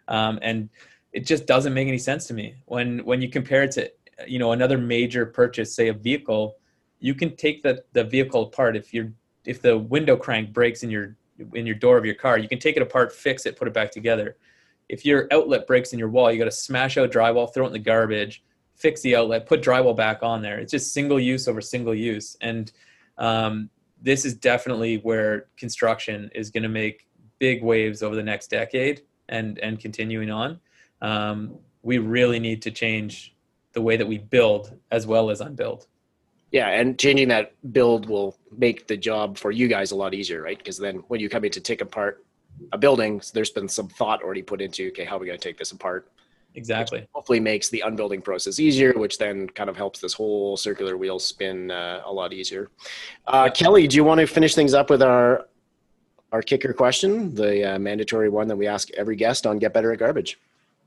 Um, 0.08 0.40
and 0.42 0.70
it 1.16 1.26
just 1.26 1.48
doesn't 1.48 1.74
make 1.74 1.88
any 1.88 1.98
sense 1.98 2.28
to 2.28 2.34
me 2.34 2.56
when 2.66 3.00
when 3.06 3.22
you 3.22 3.30
compare 3.30 3.64
it 3.64 3.72
to 3.72 3.90
you 4.28 4.38
know 4.38 4.52
another 4.52 4.78
major 4.78 5.26
purchase 5.26 5.74
say 5.74 5.88
a 5.88 5.94
vehicle 5.94 6.58
you 7.00 7.16
can 7.16 7.36
take 7.36 7.64
the, 7.64 7.84
the 7.94 8.04
vehicle 8.04 8.44
apart 8.44 8.76
if 8.76 8.94
you're 8.94 9.12
if 9.46 9.62
the 9.62 9.78
window 9.78 10.18
crank 10.18 10.52
breaks 10.54 10.84
in 10.84 10.90
your 10.90 11.16
in 11.54 11.66
your 11.66 11.76
door 11.76 11.98
of 11.98 12.06
your 12.06 12.16
car 12.16 12.38
you 12.38 12.50
can 12.50 12.60
take 12.60 12.76
it 12.76 12.82
apart 12.82 13.14
fix 13.14 13.46
it 13.46 13.56
put 13.56 13.68
it 13.68 13.74
back 13.74 13.92
together 13.92 14.36
if 14.90 15.06
your 15.06 15.28
outlet 15.32 15.66
breaks 15.66 15.94
in 15.94 16.00
your 16.00 16.10
wall 16.10 16.30
you 16.30 16.38
got 16.38 16.46
to 16.46 16.52
smash 16.52 16.98
out 16.98 17.10
drywall 17.10 17.52
throw 17.52 17.64
it 17.64 17.68
in 17.68 17.74
the 17.74 17.80
garbage 17.80 18.44
fix 18.76 19.02
the 19.02 19.16
outlet 19.16 19.46
put 19.46 19.62
drywall 19.62 19.96
back 19.96 20.22
on 20.22 20.42
there 20.42 20.60
it's 20.60 20.72
just 20.72 20.94
single 20.94 21.20
use 21.20 21.48
over 21.48 21.62
single 21.62 21.96
use 21.96 22.38
and 22.42 22.72
um, 23.18 23.70
this 24.02 24.26
is 24.26 24.36
definitely 24.36 24.98
where 24.98 25.48
construction 25.58 26.30
is 26.36 26.50
going 26.50 26.64
to 26.64 26.70
make 26.70 27.08
big 27.40 27.64
waves 27.64 28.04
over 28.04 28.16
the 28.16 28.24
next 28.24 28.48
decade 28.48 29.02
and 29.30 29.58
and 29.60 29.80
continuing 29.80 30.30
on 30.30 30.60
um, 31.02 31.58
we 31.86 32.00
really 32.00 32.40
need 32.40 32.62
to 32.64 32.72
change 32.72 33.36
the 33.74 33.82
way 33.82 33.96
that 33.96 34.08
we 34.08 34.18
build 34.18 34.76
as 34.92 35.06
well 35.06 35.30
as 35.30 35.42
unbuild. 35.42 35.86
Yeah, 36.52 36.70
and 36.70 36.98
changing 36.98 37.28
that 37.28 37.54
build 37.74 38.08
will 38.08 38.38
make 38.58 38.88
the 38.88 38.98
job 38.98 39.38
for 39.38 39.52
you 39.52 39.68
guys 39.68 39.92
a 39.92 39.96
lot 39.96 40.14
easier, 40.14 40.42
right? 40.42 40.58
Because 40.58 40.78
then 40.78 41.04
when 41.10 41.20
you 41.20 41.30
come 41.30 41.44
in 41.44 41.52
to 41.52 41.60
take 41.60 41.82
apart 41.82 42.26
a 42.72 42.78
building, 42.78 43.20
so 43.22 43.32
there's 43.34 43.50
been 43.50 43.68
some 43.68 43.90
thought 43.90 44.24
already 44.24 44.42
put 44.42 44.62
into, 44.62 44.88
okay, 44.88 45.04
how 45.04 45.18
are 45.18 45.20
we 45.20 45.28
going 45.28 45.38
to 45.38 45.44
take 45.44 45.58
this 45.58 45.72
apart? 45.72 46.10
Exactly. 46.56 47.08
hopefully 47.14 47.40
makes 47.40 47.70
the 47.70 47.82
unbuilding 47.82 48.22
process 48.22 48.60
easier, 48.60 48.94
which 48.94 49.18
then 49.18 49.48
kind 49.50 49.70
of 49.70 49.76
helps 49.76 50.00
this 50.00 50.14
whole 50.14 50.56
circular 50.56 50.98
wheel 50.98 51.20
spin 51.20 51.70
uh, 51.70 52.02
a 52.06 52.12
lot 52.12 52.32
easier. 52.32 52.70
Uh, 53.28 53.50
Kelly, 53.50 53.88
do 53.88 53.98
you 53.98 54.04
want 54.04 54.22
to 54.22 54.28
finish 54.28 54.56
things 54.56 54.74
up 54.74 54.90
with 54.90 55.02
our 55.02 55.48
our 56.32 56.42
kicker 56.42 56.74
question, 56.74 57.34
the 57.34 57.76
uh, 57.76 57.80
mandatory 57.80 58.28
one 58.30 58.48
that 58.48 58.58
we 58.58 58.68
ask 58.68 58.92
every 58.92 59.16
guest 59.16 59.48
on 59.48 59.58
Get 59.58 59.74
Better 59.74 59.94
at 59.94 60.00
Garbage? 60.00 60.38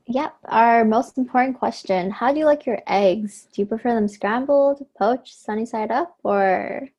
Yep. 0.05 0.35
Our 0.45 0.85
most 0.85 1.17
important 1.17 1.57
question 1.57 2.09
How 2.09 2.33
do 2.33 2.39
you 2.39 2.45
like 2.45 2.65
your 2.65 2.79
eggs? 2.87 3.47
Do 3.53 3.61
you 3.61 3.65
prefer 3.65 3.93
them 3.93 4.07
scrambled, 4.07 4.85
poached, 4.97 5.35
sunny 5.39 5.65
side 5.65 5.91
up, 5.91 6.17
or? 6.23 6.89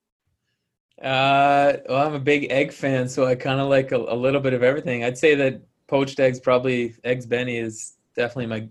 Uh, 1.02 1.78
well, 1.88 2.06
I'm 2.06 2.14
a 2.14 2.20
big 2.20 2.46
egg 2.50 2.72
fan, 2.72 3.08
so 3.08 3.26
I 3.26 3.34
kind 3.34 3.60
of 3.60 3.68
like 3.68 3.90
a, 3.90 3.96
a, 3.96 4.14
little 4.14 4.40
bit 4.40 4.52
of 4.52 4.62
everything. 4.62 5.02
I'd 5.02 5.16
say 5.16 5.34
that 5.34 5.62
poached 5.86 6.20
eggs, 6.20 6.38
probably 6.38 6.94
eggs 7.02 7.24
Benny, 7.26 7.56
is 7.56 7.94
definitely 8.14 8.46
my 8.46 8.68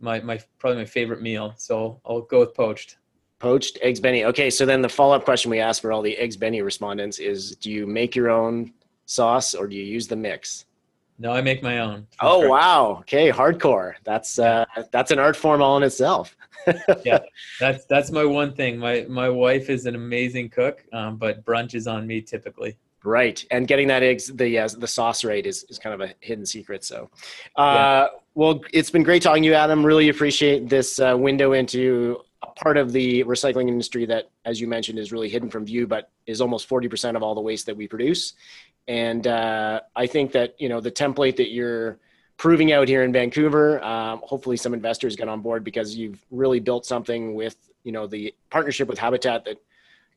my 0.00 0.20
my 0.20 0.40
probably 0.58 0.78
my 0.78 0.84
favorite 0.84 1.22
meal. 1.22 1.54
So 1.56 2.00
I'll 2.04 2.22
go 2.22 2.40
with 2.40 2.54
poached. 2.54 2.98
Poached 3.38 3.78
eggs 3.82 3.98
Benny. 3.98 4.24
Okay, 4.24 4.50
so 4.50 4.64
then 4.64 4.82
the 4.82 4.88
follow 4.88 5.16
up 5.16 5.24
question 5.24 5.50
we 5.50 5.58
ask 5.58 5.82
for 5.82 5.92
all 5.92 6.02
the 6.02 6.16
eggs 6.16 6.36
Benny 6.36 6.62
respondents 6.62 7.18
is: 7.18 7.56
Do 7.56 7.70
you 7.70 7.86
make 7.86 8.14
your 8.14 8.30
own 8.30 8.72
sauce 9.06 9.54
or 9.54 9.66
do 9.66 9.76
you 9.76 9.82
use 9.82 10.06
the 10.06 10.16
mix? 10.16 10.66
No, 11.18 11.32
I 11.32 11.40
make 11.40 11.62
my 11.62 11.78
own. 11.78 12.06
Oh 12.20 12.40
sure. 12.40 12.50
wow! 12.50 12.96
Okay, 13.00 13.30
hardcore. 13.30 13.94
That's 14.04 14.38
uh, 14.38 14.64
that's 14.90 15.10
an 15.10 15.18
art 15.18 15.36
form 15.36 15.60
all 15.62 15.76
in 15.76 15.82
itself. 15.82 16.36
yeah, 17.04 17.18
that's 17.60 17.84
that's 17.86 18.10
my 18.10 18.24
one 18.24 18.54
thing. 18.54 18.78
My 18.78 19.06
my 19.08 19.28
wife 19.28 19.70
is 19.70 19.86
an 19.86 19.94
amazing 19.94 20.48
cook, 20.48 20.84
um, 20.92 21.16
but 21.16 21.44
brunch 21.44 21.74
is 21.74 21.86
on 21.86 22.06
me 22.06 22.22
typically. 22.22 22.76
Right, 23.04 23.44
and 23.50 23.66
getting 23.66 23.88
that 23.88 24.04
eggs 24.04 24.28
the 24.28 24.58
uh, 24.58 24.68
the 24.78 24.86
sauce 24.86 25.24
rate 25.24 25.44
is, 25.44 25.64
is 25.68 25.78
kind 25.78 25.92
of 25.92 26.08
a 26.08 26.14
hidden 26.20 26.46
secret. 26.46 26.84
So, 26.84 27.10
uh, 27.56 27.62
yeah. 27.62 28.06
well, 28.34 28.60
it's 28.72 28.90
been 28.90 29.02
great 29.02 29.22
talking 29.22 29.42
to 29.42 29.48
you, 29.48 29.54
Adam. 29.54 29.84
Really 29.84 30.08
appreciate 30.08 30.68
this 30.68 31.00
uh, 31.00 31.16
window 31.18 31.52
into 31.52 32.20
a 32.42 32.46
part 32.46 32.76
of 32.76 32.92
the 32.92 33.24
recycling 33.24 33.66
industry 33.66 34.06
that, 34.06 34.30
as 34.44 34.60
you 34.60 34.68
mentioned, 34.68 35.00
is 35.00 35.10
really 35.10 35.28
hidden 35.28 35.50
from 35.50 35.64
view, 35.64 35.88
but 35.88 36.12
is 36.26 36.40
almost 36.40 36.68
forty 36.68 36.86
percent 36.86 37.16
of 37.16 37.24
all 37.24 37.34
the 37.34 37.40
waste 37.40 37.66
that 37.66 37.76
we 37.76 37.88
produce. 37.88 38.34
And 38.86 39.26
uh, 39.26 39.80
I 39.96 40.06
think 40.06 40.30
that 40.32 40.54
you 40.60 40.68
know 40.68 40.80
the 40.80 40.92
template 40.92 41.36
that 41.36 41.50
you're 41.50 41.98
proving 42.36 42.72
out 42.72 42.86
here 42.86 43.02
in 43.02 43.12
Vancouver, 43.12 43.82
um, 43.84 44.20
hopefully 44.22 44.56
some 44.56 44.74
investors 44.74 45.16
get 45.16 45.28
on 45.28 45.40
board 45.40 45.64
because 45.64 45.96
you've 45.96 46.24
really 46.30 46.60
built 46.60 46.86
something 46.86 47.34
with 47.34 47.56
you 47.82 47.90
know 47.90 48.06
the 48.06 48.32
partnership 48.50 48.86
with 48.86 48.98
Habitat 48.98 49.44
that 49.44 49.58